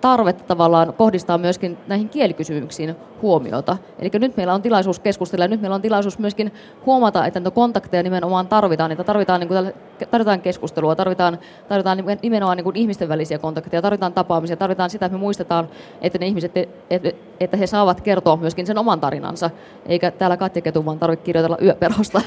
tarvetta 0.00 0.44
tavallaan 0.44 0.92
kohdistaa 0.92 1.38
myöskin 1.38 1.78
näihin 1.86 2.08
kielikysymyksiin 2.08 2.96
huomiota. 3.22 3.76
Eli 3.98 4.10
nyt 4.14 4.36
meillä 4.36 4.54
on 4.54 4.62
tilaisuus 4.62 5.00
keskustella 5.00 5.44
ja 5.44 5.48
nyt 5.48 5.60
meillä 5.60 5.74
on 5.74 5.82
tilaisuus 5.82 6.18
myöskin 6.18 6.52
huomata, 6.86 7.26
että 7.26 7.40
näitä 7.40 7.50
kontakteja 7.50 8.02
nimenomaan 8.02 8.48
tarvitaan. 8.48 8.90
Niitä 8.90 9.04
tarvitaan, 9.04 9.40
niin 9.40 9.48
kuin, 9.48 9.72
tarvitaan 10.10 10.40
keskustelua, 10.40 10.96
tarvitaan, 10.96 11.38
tarvitaan 11.68 12.04
nimenomaan 12.22 12.56
niin 12.56 12.64
kuin 12.64 12.76
ihmisten 12.76 13.08
välisiä 13.08 13.38
kontakteja, 13.38 13.82
tarvitaan 13.82 14.12
tapaamisia, 14.12 14.56
tarvitaan 14.56 14.90
sitä, 14.90 15.06
että 15.06 15.18
me 15.18 15.20
muistetaan, 15.20 15.68
että 16.00 16.18
ne 16.18 16.26
ihmiset, 16.26 16.52
että, 16.90 17.12
että 17.40 17.56
he 17.56 17.66
saavat 17.66 18.00
kertoa 18.00 18.36
myöskin 18.36 18.66
sen 18.66 18.78
oman 18.78 19.00
tarinansa, 19.00 19.50
eikä 19.86 20.10
täällä 20.10 20.36
Katja 20.36 20.62
Ketun 20.62 20.84
vaan 20.84 20.98
tarvitse 20.98 21.24
kirjoitella 21.24 21.58
yöperosta. 21.62 22.22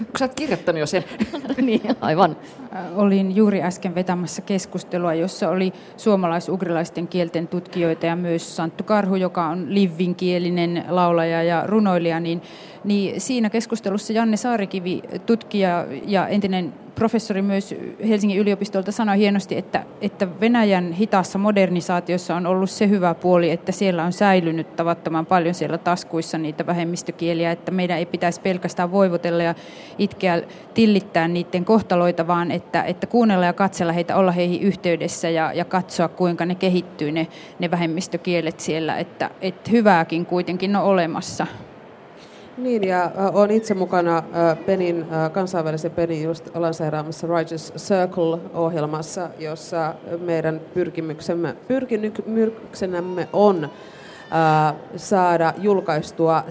Onko 0.00 0.18
sä 0.18 0.24
oot 0.24 0.34
kirjoittanut 0.34 0.80
jo 0.80 0.86
sen? 0.86 1.04
niin, 1.56 1.96
aivan. 2.00 2.36
Olin 2.96 3.36
juuri 3.36 3.62
äsken 3.62 3.94
vetämässä 3.94 4.42
keskustelua, 4.42 5.14
jossa 5.14 5.48
oli 5.48 5.72
suomalais-ugrilaisten 6.68 7.08
kielten 7.08 7.48
tutkijoita 7.48 8.06
ja 8.06 8.16
myös 8.16 8.56
Santtu 8.56 8.84
Karhu, 8.84 9.16
joka 9.16 9.46
on 9.46 9.74
livvinkielinen 9.74 10.84
laulaja 10.88 11.42
ja 11.42 11.64
runoilija, 11.66 12.20
niin, 12.20 12.42
niin 12.84 13.20
siinä 13.20 13.50
keskustelussa 13.50 14.12
Janne 14.12 14.36
Saarikivi, 14.36 15.02
tutkija 15.26 15.86
ja 16.06 16.28
entinen 16.28 16.74
professori 16.98 17.42
myös 17.42 17.74
Helsingin 18.08 18.38
yliopistolta 18.38 18.92
sanoi 18.92 19.18
hienosti, 19.18 19.56
että, 19.56 19.84
että 20.00 20.40
Venäjän 20.40 20.92
hitaassa 20.92 21.38
modernisaatiossa 21.38 22.36
on 22.36 22.46
ollut 22.46 22.70
se 22.70 22.88
hyvä 22.88 23.14
puoli, 23.14 23.50
että 23.50 23.72
siellä 23.72 24.04
on 24.04 24.12
säilynyt 24.12 24.76
tavattoman 24.76 25.26
paljon 25.26 25.54
siellä 25.54 25.78
taskuissa 25.78 26.38
niitä 26.38 26.66
vähemmistökieliä, 26.66 27.50
että 27.50 27.70
meidän 27.70 27.98
ei 27.98 28.06
pitäisi 28.06 28.40
pelkästään 28.40 28.92
voivotella 28.92 29.42
ja 29.42 29.54
itkeä 29.98 30.42
tillittää 30.74 31.28
niiden 31.28 31.64
kohtaloita, 31.64 32.26
vaan 32.26 32.50
että, 32.50 32.82
että 32.82 33.06
kuunnella 33.06 33.46
ja 33.46 33.52
katsella 33.52 33.92
heitä, 33.92 34.16
olla 34.16 34.32
heihin 34.32 34.62
yhteydessä 34.62 35.30
ja, 35.30 35.52
ja 35.52 35.64
katsoa, 35.64 36.08
kuinka 36.08 36.46
ne 36.46 36.54
kehittyy 36.54 37.12
ne, 37.12 37.26
ne 37.58 37.70
vähemmistökielet 37.70 38.60
siellä, 38.60 38.98
että, 38.98 39.30
että 39.40 39.70
hyvääkin 39.70 40.26
kuitenkin 40.26 40.76
on 40.76 40.82
olemassa. 40.82 41.46
Niin, 42.58 42.84
ja 42.84 43.10
olen 43.32 43.50
itse 43.50 43.74
mukana 43.74 44.22
Penin, 44.66 45.06
kansainvälisen 45.32 45.90
Penin 45.90 46.22
just 46.22 46.56
lanseeraamassa 46.56 47.26
Righteous 47.26 47.72
Circle-ohjelmassa, 47.76 49.28
jossa 49.38 49.94
meidän 50.20 50.60
pyrkimyksemme, 50.74 51.56
pyrkimyksenämme 51.68 53.28
on 53.32 53.68
saada 54.96 55.54
julkaistua 55.58 56.44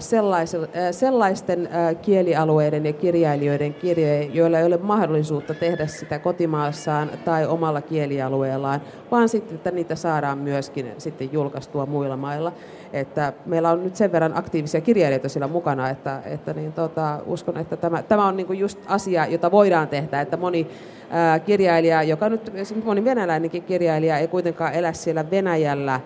sellaisten 0.90 1.68
kielialueiden 2.02 2.86
ja 2.86 2.92
kirjailijoiden 2.92 3.74
kirjoja, 3.74 4.22
joilla 4.22 4.58
ei 4.58 4.64
ole 4.64 4.76
mahdollisuutta 4.76 5.54
tehdä 5.54 5.86
sitä 5.86 6.18
kotimaassaan 6.18 7.10
tai 7.24 7.46
omalla 7.46 7.80
kielialueellaan, 7.82 8.80
vaan 9.10 9.28
sitten, 9.28 9.54
että 9.56 9.70
niitä 9.70 9.94
saadaan 9.94 10.38
myöskin 10.38 10.92
sitten 10.98 11.32
julkaistua 11.32 11.86
muilla 11.86 12.16
mailla. 12.16 12.52
Että 12.92 13.32
meillä 13.46 13.70
on 13.70 13.84
nyt 13.84 13.96
sen 13.96 14.12
verran 14.12 14.38
aktiivisia 14.38 14.80
kirjailijoita 14.80 15.28
sillä 15.28 15.48
mukana, 15.48 15.90
että, 15.90 16.20
että 16.24 16.52
niin 16.52 16.72
tota, 16.72 17.18
uskon, 17.26 17.56
että 17.56 17.76
tämä, 17.76 18.02
tämä 18.02 18.26
on 18.26 18.36
niin 18.36 18.58
just 18.58 18.78
asia, 18.86 19.26
jota 19.26 19.50
voidaan 19.50 19.88
tehdä, 19.88 20.20
että 20.20 20.36
moni 20.36 20.66
ää, 21.10 21.38
kirjailija, 21.38 22.02
joka 22.02 22.28
nyt 22.28 22.52
moni 22.84 23.04
venäläinenkin 23.04 23.62
kirjailija 23.62 24.18
ei 24.18 24.28
kuitenkaan 24.28 24.74
elä 24.74 24.92
siellä 24.92 25.30
Venäjällä, 25.30 26.00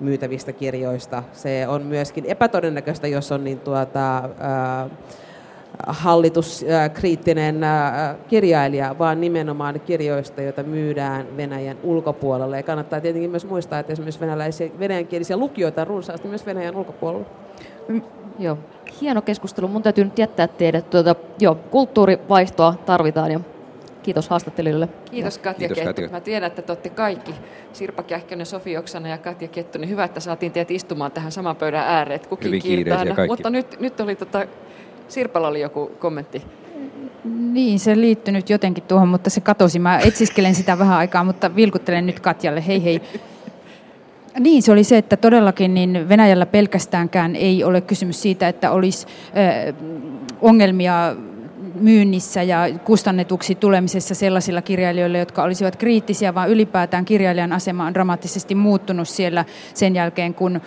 myytävistä 0.00 0.52
kirjoista. 0.52 1.22
Se 1.32 1.68
on 1.68 1.82
myöskin 1.82 2.24
epätodennäköistä, 2.26 3.06
jos 3.06 3.32
on 3.32 3.44
niin 3.44 3.60
tuota, 3.60 4.16
äh, 4.18 4.90
hallituskriittinen 5.86 7.64
äh, 7.64 8.16
kirjailija, 8.28 8.98
vaan 8.98 9.20
nimenomaan 9.20 9.80
kirjoista, 9.80 10.42
joita 10.42 10.62
myydään 10.62 11.36
Venäjän 11.36 11.76
ulkopuolelle. 11.82 12.56
Ja 12.56 12.62
kannattaa 12.62 13.00
tietenkin 13.00 13.30
myös 13.30 13.46
muistaa, 13.46 13.78
että 13.78 13.92
esimerkiksi 13.92 14.20
venäläisiä, 14.20 14.70
venäjänkielisiä 14.78 15.36
lukijoita 15.36 15.80
on 15.80 15.86
runsaasti 15.86 16.28
myös 16.28 16.46
Venäjän 16.46 16.76
ulkopuolella. 16.76 17.26
Mm, 17.88 18.02
joo, 18.38 18.58
hieno 19.00 19.22
keskustelu. 19.22 19.68
Mun 19.68 19.82
täytyy 19.82 20.04
nyt 20.04 20.18
jättää 20.18 20.48
teidät. 20.48 20.90
Tuota, 20.90 21.14
joo, 21.40 21.54
kulttuurivaihtoa 21.54 22.74
tarvitaan 22.86 23.30
ja 23.30 23.40
Kiitos 24.02 24.28
haastattelijoille. 24.28 24.88
Kiitos 25.10 25.38
Katja 25.38 25.68
Kiitos, 25.68 25.78
Kettu. 25.78 26.02
Katja. 26.02 26.08
Mä 26.08 26.20
tiedän, 26.20 26.46
että 26.46 26.62
te 26.62 26.72
olette 26.72 26.90
kaikki, 26.90 27.34
Sirpa 27.72 28.02
Kähkönen, 28.02 28.46
Sofi 28.46 28.76
Oksanen 28.76 29.10
ja 29.10 29.18
Katja 29.18 29.48
Kettu, 29.48 29.78
niin 29.78 29.90
hyvä, 29.90 30.04
että 30.04 30.20
saatiin 30.20 30.52
teidät 30.52 30.70
istumaan 30.70 31.12
tähän 31.12 31.32
saman 31.32 31.56
pöydän 31.56 31.84
ääreen. 31.86 32.20
Kukin 32.28 32.62
kiirtää. 32.62 33.04
Mutta 33.28 33.50
nyt, 33.50 33.80
nyt 33.80 34.00
oli 34.00 34.16
tota, 34.16 34.46
Sirpalla 35.08 35.48
oli 35.48 35.60
joku 35.60 35.90
kommentti. 35.98 36.42
Niin, 37.52 37.78
se 37.78 38.00
liittyy 38.00 38.32
nyt 38.32 38.50
jotenkin 38.50 38.84
tuohon, 38.84 39.08
mutta 39.08 39.30
se 39.30 39.40
katosi. 39.40 39.78
Mä 39.78 39.98
etsiskelen 39.98 40.54
sitä 40.54 40.78
vähän 40.78 40.98
aikaa, 40.98 41.24
mutta 41.24 41.56
vilkuttelen 41.56 42.06
nyt 42.06 42.20
Katjalle. 42.20 42.66
Hei 42.66 42.84
hei. 42.84 43.02
Niin, 44.38 44.62
se 44.62 44.72
oli 44.72 44.84
se, 44.84 44.98
että 44.98 45.16
todellakin 45.16 45.74
niin 45.74 46.08
Venäjällä 46.08 46.46
pelkästäänkään 46.46 47.36
ei 47.36 47.64
ole 47.64 47.80
kysymys 47.80 48.22
siitä, 48.22 48.48
että 48.48 48.70
olisi 48.70 49.06
ongelmia 50.40 51.16
myynnissä 51.74 52.42
ja 52.42 52.58
kustannetuksi 52.84 53.54
tulemisessa 53.54 54.14
sellaisilla 54.14 54.62
kirjailijoilla, 54.62 55.18
jotka 55.18 55.42
olisivat 55.42 55.76
kriittisiä, 55.76 56.34
vaan 56.34 56.50
ylipäätään 56.50 57.04
kirjailijan 57.04 57.52
asema 57.52 57.86
on 57.86 57.94
dramaattisesti 57.94 58.54
muuttunut 58.54 59.08
siellä 59.08 59.44
sen 59.74 59.94
jälkeen, 59.94 60.34
kun 60.34 60.60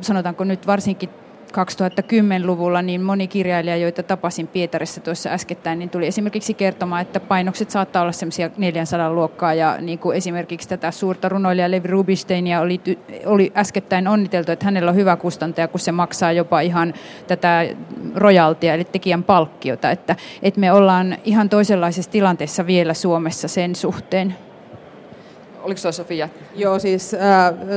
sanotaanko 0.00 0.44
nyt 0.44 0.66
varsinkin 0.66 1.08
2010-luvulla 1.52 2.82
niin 2.82 3.02
moni 3.02 3.28
kirjailija, 3.28 3.76
joita 3.76 4.02
tapasin 4.02 4.46
Pietarissa 4.46 5.00
tuossa 5.00 5.30
äskettäin, 5.30 5.78
niin 5.78 5.90
tuli 5.90 6.06
esimerkiksi 6.06 6.54
kertomaan, 6.54 7.02
että 7.02 7.20
painokset 7.20 7.70
saattaa 7.70 8.02
olla 8.02 8.12
semmoisia 8.12 8.50
400 8.56 9.12
luokkaa 9.12 9.54
ja 9.54 9.76
niin 9.80 9.98
kuin 9.98 10.16
esimerkiksi 10.16 10.68
tätä 10.68 10.90
suurta 10.90 11.28
runoilijaa 11.28 11.70
Levi 11.70 11.88
Rubinsteinia 11.88 12.60
oli, 12.60 12.80
oli 13.26 13.52
äskettäin 13.56 14.08
onniteltu, 14.08 14.52
että 14.52 14.64
hänellä 14.64 14.90
on 14.90 14.96
hyvä 14.96 15.16
kustantaja, 15.16 15.68
kun 15.68 15.80
se 15.80 15.92
maksaa 15.92 16.32
jopa 16.32 16.60
ihan 16.60 16.94
tätä 17.26 17.66
rojaltia, 18.14 18.74
eli 18.74 18.84
tekijän 18.84 19.22
palkkiota, 19.22 19.90
että, 19.90 20.16
että 20.42 20.60
me 20.60 20.72
ollaan 20.72 21.16
ihan 21.24 21.48
toisenlaisessa 21.48 22.10
tilanteessa 22.10 22.66
vielä 22.66 22.94
Suomessa 22.94 23.48
sen 23.48 23.74
suhteen. 23.74 24.47
Oliko 25.68 25.80
se 25.80 25.92
Sofia? 25.92 26.28
Joo, 26.54 26.78
siis, 26.78 27.14
äh, 27.14 27.20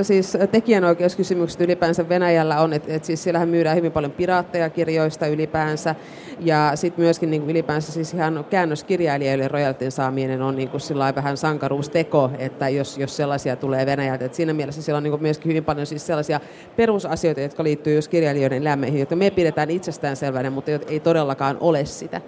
siis 0.01 0.37
tekijänoikeuskysymykset 0.51 1.61
ylipäänsä 1.61 2.09
Venäjällä 2.09 2.61
on, 2.61 2.73
että 2.73 2.93
et 2.93 3.05
siis 3.05 3.23
siellähän 3.23 3.49
myydään 3.49 3.77
hyvin 3.77 3.91
paljon 3.91 4.11
piraatteja 4.11 4.69
kirjoista 4.69 5.27
ylipäänsä. 5.27 5.95
Ja 6.39 6.71
sitten 6.75 7.05
myöskin 7.05 7.31
niin 7.31 7.49
ylipäänsä 7.49 7.91
siis 7.91 8.13
ihan 8.13 8.45
käännöskirjailijoille 8.49 9.47
rojaltin 9.47 9.91
saaminen 9.91 10.41
on 10.41 10.55
niin 10.55 10.69
kuin 10.69 10.81
vähän 11.15 11.37
sankaruusteko, 11.37 12.31
että 12.37 12.69
jos, 12.69 12.97
jos 12.97 13.17
sellaisia 13.17 13.55
tulee 13.55 13.85
Venäjältä. 13.85 14.25
Et 14.25 14.33
siinä 14.33 14.53
mielessä 14.53 14.81
siellä 14.81 14.97
on 14.97 15.03
niin 15.03 15.11
kuin 15.11 15.21
myöskin 15.21 15.49
hyvin 15.49 15.65
paljon 15.65 15.87
siis 15.87 16.07
sellaisia 16.07 16.39
perusasioita, 16.75 17.41
jotka 17.41 17.63
liittyy 17.63 17.95
just 17.95 18.11
kirjailijoiden 18.11 18.63
lämmeihin, 18.63 18.99
jotka 18.99 19.15
me 19.15 19.29
pidetään 19.29 19.71
itsestäänselvänä, 19.71 20.49
mutta 20.49 20.71
ei 20.87 20.99
todellakaan 20.99 21.57
ole 21.59 21.85
sitä 21.85 22.21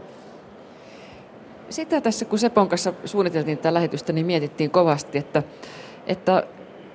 sitä 1.74 2.01
tässä, 2.01 2.26
kun 2.26 2.39
Sepon 2.39 2.69
kanssa 2.69 2.93
suunniteltiin 3.05 3.57
tätä 3.57 3.74
lähetystä, 3.74 4.13
niin 4.13 4.26
mietittiin 4.26 4.71
kovasti, 4.71 5.17
että, 5.17 5.43
että 6.07 6.43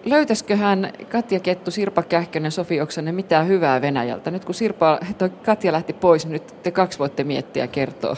löytäisiköhän 0.05 0.93
Katja 1.09 1.41
Kettu, 1.41 1.70
Sirpa 1.70 2.03
Kähkönen, 2.03 2.53
Sofi 2.53 2.81
Oksanen 2.81 3.14
mitään 3.14 3.49
hyvää 3.49 3.81
Venäjältä? 3.81 4.31
Nyt 4.31 4.45
kun 4.45 4.55
Sirpa, 4.55 4.99
toi 5.18 5.31
Katja 5.31 5.72
lähti 5.72 5.93
pois, 5.93 6.26
niin 6.26 6.33
nyt 6.33 6.62
te 6.62 6.70
kaksi 6.70 6.99
voitte 6.99 7.24
miettiä 7.24 7.66
kertoa. 7.66 8.16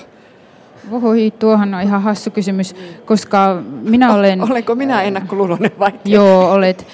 Voi, 0.91 1.33
tuohan 1.39 1.75
on 1.75 1.83
ihan 1.83 2.03
hassu 2.03 2.31
kysymys, 2.31 2.77
koska 3.05 3.63
minä 3.83 4.15
olen... 4.15 4.51
Olenko 4.51 4.75
minä 4.75 5.03
ennakkoluulonen 5.03 5.71
vai? 5.79 5.93
Joo, 6.05 6.53
olet. 6.53 6.87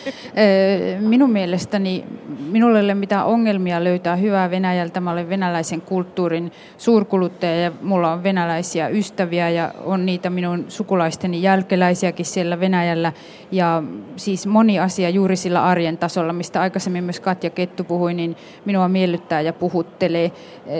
Minun 1.00 1.30
mielestäni 1.30 2.04
minulle 2.50 2.78
ei 2.78 2.84
ole 2.84 2.94
mitään 2.94 3.26
ongelmia 3.26 3.84
löytää 3.84 4.16
hyvää 4.16 4.50
Venäjältä. 4.50 5.00
Mä 5.00 5.10
olen 5.10 5.28
venäläisen 5.28 5.80
kulttuurin 5.80 6.52
suurkuluttaja 6.78 7.60
ja 7.60 7.72
mulla 7.82 8.12
on 8.12 8.22
venäläisiä 8.22 8.88
ystäviä 8.88 9.50
ja 9.50 9.72
on 9.84 10.06
niitä 10.06 10.30
minun 10.30 10.64
sukulaisteni 10.68 11.42
jälkeläisiäkin 11.42 12.26
siellä 12.26 12.60
Venäjällä. 12.60 13.12
Ja 13.50 13.82
siis 14.16 14.46
moni 14.46 14.78
asia 14.78 15.10
juuri 15.10 15.36
sillä 15.36 15.64
arjen 15.64 15.98
tasolla, 15.98 16.32
mistä 16.32 16.60
aikaisemmin 16.60 17.04
myös 17.04 17.20
Katja 17.20 17.50
Kettu 17.50 17.84
puhui, 17.84 18.14
niin 18.14 18.36
minua 18.64 18.88
miellyttää 18.88 19.40
ja 19.40 19.52
puhuttelee. 19.52 20.32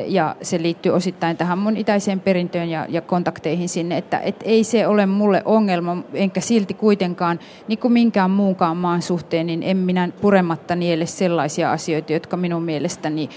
Ja 0.07 0.37
se 0.43 0.63
liittyy 0.63 0.93
osittain 0.93 1.37
tähän 1.37 1.59
mun 1.59 1.77
itäiseen 1.77 2.21
perintöön 2.21 2.69
ja, 2.69 2.87
ja 2.89 3.01
kontakteihin 3.01 3.69
sinne, 3.69 3.97
että 3.97 4.19
et 4.19 4.37
ei 4.45 4.65
se 4.65 4.87
ole 4.87 5.07
mulle 5.07 5.43
ongelma, 5.45 5.97
enkä 6.15 6.41
silti 6.41 6.75
kuitenkaan, 6.75 7.39
niin 7.69 7.79
kuin 7.79 7.93
minkään 7.93 8.31
muunkaan 8.31 8.77
maan 8.77 9.03
suhteen, 9.03 9.47
niin 9.47 9.63
en 9.63 9.77
minä 9.77 10.09
purematta 10.21 10.77
niele 10.77 11.07
sellaisia 11.07 11.73
asioita, 11.73 12.13
jotka 12.13 12.37
minun 12.37 12.63
mielestäni 12.63 13.29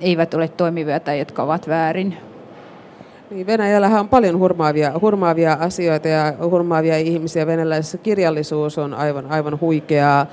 eivät 0.00 0.34
ole 0.34 0.48
toimivia 0.48 1.00
tai 1.00 1.18
jotka 1.18 1.42
ovat 1.42 1.68
väärin. 1.68 2.16
Niin, 3.30 3.46
Venäjällähän 3.46 4.00
on 4.00 4.08
paljon 4.08 4.38
hurmaavia, 4.38 4.92
hurmaavia 5.00 5.52
asioita 5.60 6.08
ja 6.08 6.34
hurmaavia 6.50 6.98
ihmisiä. 6.98 7.46
Venäläisessä 7.46 7.98
kirjallisuus 7.98 8.78
on 8.78 8.94
aivan, 8.94 9.26
aivan 9.26 9.60
huikeaa 9.60 10.26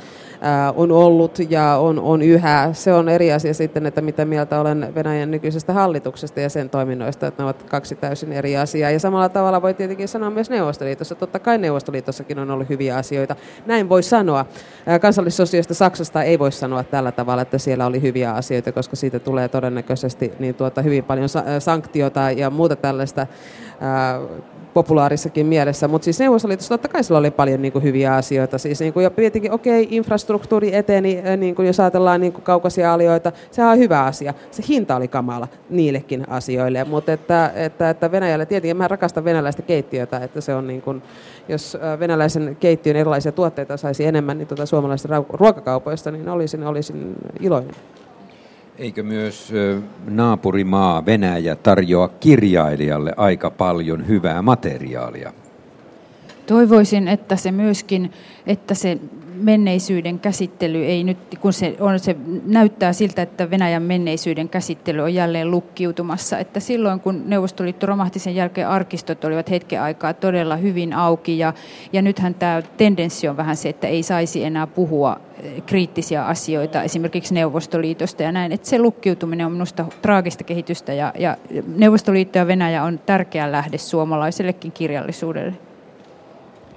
on 0.76 0.92
ollut 0.92 1.38
ja 1.50 1.78
on, 1.78 2.00
on 2.00 2.22
yhä. 2.22 2.70
Se 2.74 2.94
on 2.94 3.10
eri 3.10 3.34
asia 3.34 3.54
sitten, 3.54 3.86
että 3.86 4.02
mitä 4.02 4.26
mieltä 4.26 4.60
olen 4.60 4.92
Venäjän 4.96 5.32
nykyisestä 5.32 5.74
hallituksesta 5.74 6.40
ja 6.40 6.50
sen 6.50 6.70
toiminnoista, 6.70 7.28
että 7.28 7.44
ne 7.44 7.46
ovat 7.46 7.64
kaksi 7.64 7.96
täysin 7.96 8.34
eri 8.34 8.58
asiaa. 8.58 8.92
Ja 8.92 9.00
samalla 9.00 9.30
tavalla 9.30 9.62
voi 9.62 9.74
tietenkin 9.74 10.08
sanoa 10.08 10.30
myös 10.30 10.50
Neuvostoliitossa. 10.50 11.16
Totta 11.16 11.40
kai 11.40 11.58
Neuvostoliitossakin 11.58 12.40
on 12.40 12.52
ollut 12.52 12.70
hyviä 12.70 12.98
asioita. 12.98 13.36
Näin 13.66 13.90
voi 13.90 14.04
sanoa. 14.04 14.46
Kansallissosioista 15.02 15.74
Saksasta 15.74 16.24
ei 16.24 16.40
voi 16.40 16.52
sanoa 16.52 16.84
tällä 16.84 17.12
tavalla, 17.12 17.42
että 17.42 17.58
siellä 17.58 17.86
oli 17.86 18.02
hyviä 18.02 18.32
asioita, 18.32 18.72
koska 18.72 18.96
siitä 18.96 19.20
tulee 19.20 19.48
todennäköisesti 19.48 20.34
niin 20.40 20.56
tuota, 20.56 20.82
hyvin 20.82 21.04
paljon 21.04 21.30
sanktiota 21.60 22.32
ja 22.32 22.50
muuta 22.50 22.76
tällaista 22.86 23.28
populaarissakin 24.74 25.46
mielessä, 25.46 25.88
mutta 25.88 26.06
siis 26.06 26.20
Neuvostoliitossa 26.20 26.74
totta 26.74 26.88
kai 26.88 27.04
sillä 27.04 27.18
oli 27.18 27.32
paljon 27.32 27.62
niin 27.62 27.72
kuin, 27.72 27.84
hyviä 27.84 28.16
asioita. 28.16 28.58
Siis, 28.58 28.80
niin 28.80 28.94
kuin, 28.94 29.04
ja 29.04 29.10
tietenkin, 29.10 29.52
okei, 29.52 29.84
okay, 29.84 29.98
infrastruktuuri 29.98 30.76
eteni, 30.76 31.24
niin 31.38 31.56
kuin, 31.56 31.68
jos 31.68 31.80
ajatellaan 31.80 32.22
niin 32.22 32.34
kuin, 32.34 32.44
kaukaisia 32.44 32.94
alioita, 32.94 33.32
se 33.52 33.64
on 33.64 33.78
hyvä 33.78 34.04
asia. 34.04 34.34
Se 34.52 34.64
hinta 34.70 34.96
oli 34.96 35.08
kamala 35.08 35.48
niillekin 35.70 36.30
asioille, 36.30 36.84
mutta 36.84 37.14
että, 37.14 37.52
että, 37.56 37.90
että 37.90 38.12
Venäjällä, 38.12 38.46
tietenkin 38.46 38.78
mä 38.78 38.88
rakastan 38.88 39.24
venäläistä 39.24 39.62
keittiötä, 39.62 40.18
että 40.18 40.42
se 40.42 40.56
on 40.56 40.68
niin 40.68 40.82
kuin, 40.82 41.02
jos 41.50 41.78
venäläisen 42.00 42.58
keittiön 42.60 42.96
erilaisia 42.96 43.32
tuotteita 43.32 43.78
saisi 43.78 44.06
enemmän 44.06 44.38
niin 44.38 44.48
tuota, 44.48 44.66
suomalaisista 44.66 45.24
ruokakaupoista, 45.30 46.12
niin 46.12 46.30
olisin, 46.30 46.64
olisin 46.64 47.16
iloinen. 47.40 47.76
Eikö 48.78 49.04
myös 49.04 49.54
naapurimaa 50.06 51.06
Venäjä 51.06 51.56
tarjoa 51.56 52.08
kirjailijalle 52.08 53.14
aika 53.18 53.52
paljon 53.52 54.08
hyvää 54.08 54.42
materiaalia? 54.42 55.34
Toivoisin, 56.48 57.08
että 57.08 57.36
se 57.36 57.52
myöskin, 57.52 58.12
että 58.48 58.74
se 58.74 58.98
menneisyyden 59.36 60.20
käsittely 60.20 60.86
ei 60.86 61.04
nyt, 61.04 61.18
kun 61.42 61.54
se, 61.54 61.76
on, 61.80 62.00
se 62.00 62.16
näyttää 62.46 62.94
siltä, 62.94 63.22
että 63.22 63.50
Venäjän 63.50 63.84
menneisyyden 63.84 64.50
käsittely 64.50 65.02
on 65.02 65.14
jälleen 65.14 65.52
lukkiutumassa, 65.52 66.40
että 66.40 66.60
silloin 66.60 67.00
kun 67.00 67.24
Neuvostoliitto 67.26 67.86
romahti 67.86 68.20
sen 68.20 68.36
jälkeen 68.36 68.68
arkistot 68.68 69.26
olivat 69.26 69.50
hetken 69.50 69.82
aikaa 69.82 70.14
todella 70.14 70.56
hyvin 70.56 70.94
auki. 70.94 71.38
Ja, 71.38 71.54
ja 71.94 72.02
nythän 72.02 72.34
tämä 72.34 72.62
tendenssi 72.78 73.28
on 73.28 73.38
vähän 73.38 73.56
se, 73.56 73.70
että 73.70 73.88
ei 73.88 74.04
saisi 74.04 74.44
enää 74.44 74.68
puhua 74.68 75.20
eh, 75.44 75.64
kriittisiä 75.66 76.26
asioita 76.26 76.84
esimerkiksi 76.84 77.34
Neuvostoliitosta 77.34 78.24
ja 78.24 78.32
näin, 78.32 78.52
että 78.52 78.68
se 78.68 78.80
lukkiutuminen 78.80 79.46
on 79.46 79.52
minusta 79.52 79.86
traagista 80.02 80.44
kehitystä 80.44 80.94
ja, 80.94 81.14
ja 81.20 81.38
Neuvostoliitto 81.76 82.38
ja 82.38 82.48
Venäjä 82.48 82.84
on 82.84 83.00
tärkeä 83.06 83.52
lähde 83.52 83.78
suomalaisellekin 83.78 84.72
kirjallisuudelle. 84.72 85.75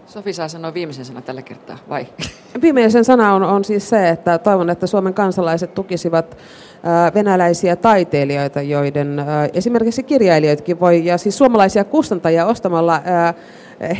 Sofi 0.09 0.33
saa 0.33 0.49
sanoa 0.49 0.75
viimeisen 0.75 1.05
sanan 1.05 1.23
tällä 1.23 1.43
kertaa, 1.43 1.79
vai? 1.89 2.07
Viimeisen 2.63 3.05
sana 3.05 3.35
on, 3.35 3.43
on 3.43 3.65
siis 3.65 3.89
se, 3.89 4.09
että 4.09 4.39
toivon, 4.39 4.71
että 4.71 4.87
Suomen 4.87 5.15
kansalaiset 5.15 5.75
tukisivat 5.75 6.37
venäläisiä 7.15 7.77
taiteilijoita, 7.77 8.63
joiden 8.63 9.23
esimerkiksi 9.53 10.03
kirjailijoitakin 10.03 10.81
voi, 10.81 11.05
ja 11.05 11.19
siis 11.19 11.39
suomalaisia 11.39 11.85
kustantajia 11.85 12.47
ostamalla 12.47 13.03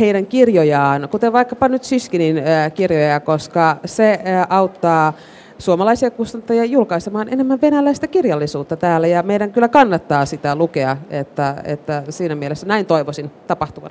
heidän 0.01 0.27
kirjojaan, 0.27 1.09
kuten 1.11 1.33
vaikkapa 1.33 1.69
nyt 1.69 1.85
Siskinin 1.85 2.43
kirjoja, 2.75 3.21
koska 3.21 3.77
se 3.85 4.21
auttaa 4.49 5.13
suomalaisia 5.59 6.11
kustantajia 6.11 6.65
julkaisemaan 6.65 7.33
enemmän 7.33 7.61
venäläistä 7.61 8.07
kirjallisuutta 8.07 8.77
täällä, 8.77 9.07
ja 9.07 9.23
meidän 9.23 9.53
kyllä 9.53 9.69
kannattaa 9.69 10.27
sitä 10.27 10.57
lukea, 10.57 10.97
että, 11.11 11.55
että 11.65 12.03
siinä 12.09 12.35
mielessä 12.35 12.67
näin 12.67 12.87
toivoisin 12.87 13.31
tapahtuvan. 13.47 13.91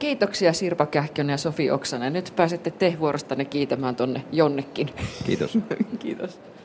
Kiitoksia 0.00 0.52
Sirpa 0.52 0.86
Kähkönen 0.86 1.34
ja 1.34 1.38
Sofi 1.38 1.70
Oksanen. 1.70 2.12
Nyt 2.12 2.32
pääsette 2.36 2.70
te 2.70 2.96
vuorostanne 3.00 3.44
kiitämään 3.44 3.96
tuonne 3.96 4.22
jonnekin. 4.32 4.90
Kiitos. 5.26 5.58
Kiitos. 5.98 6.40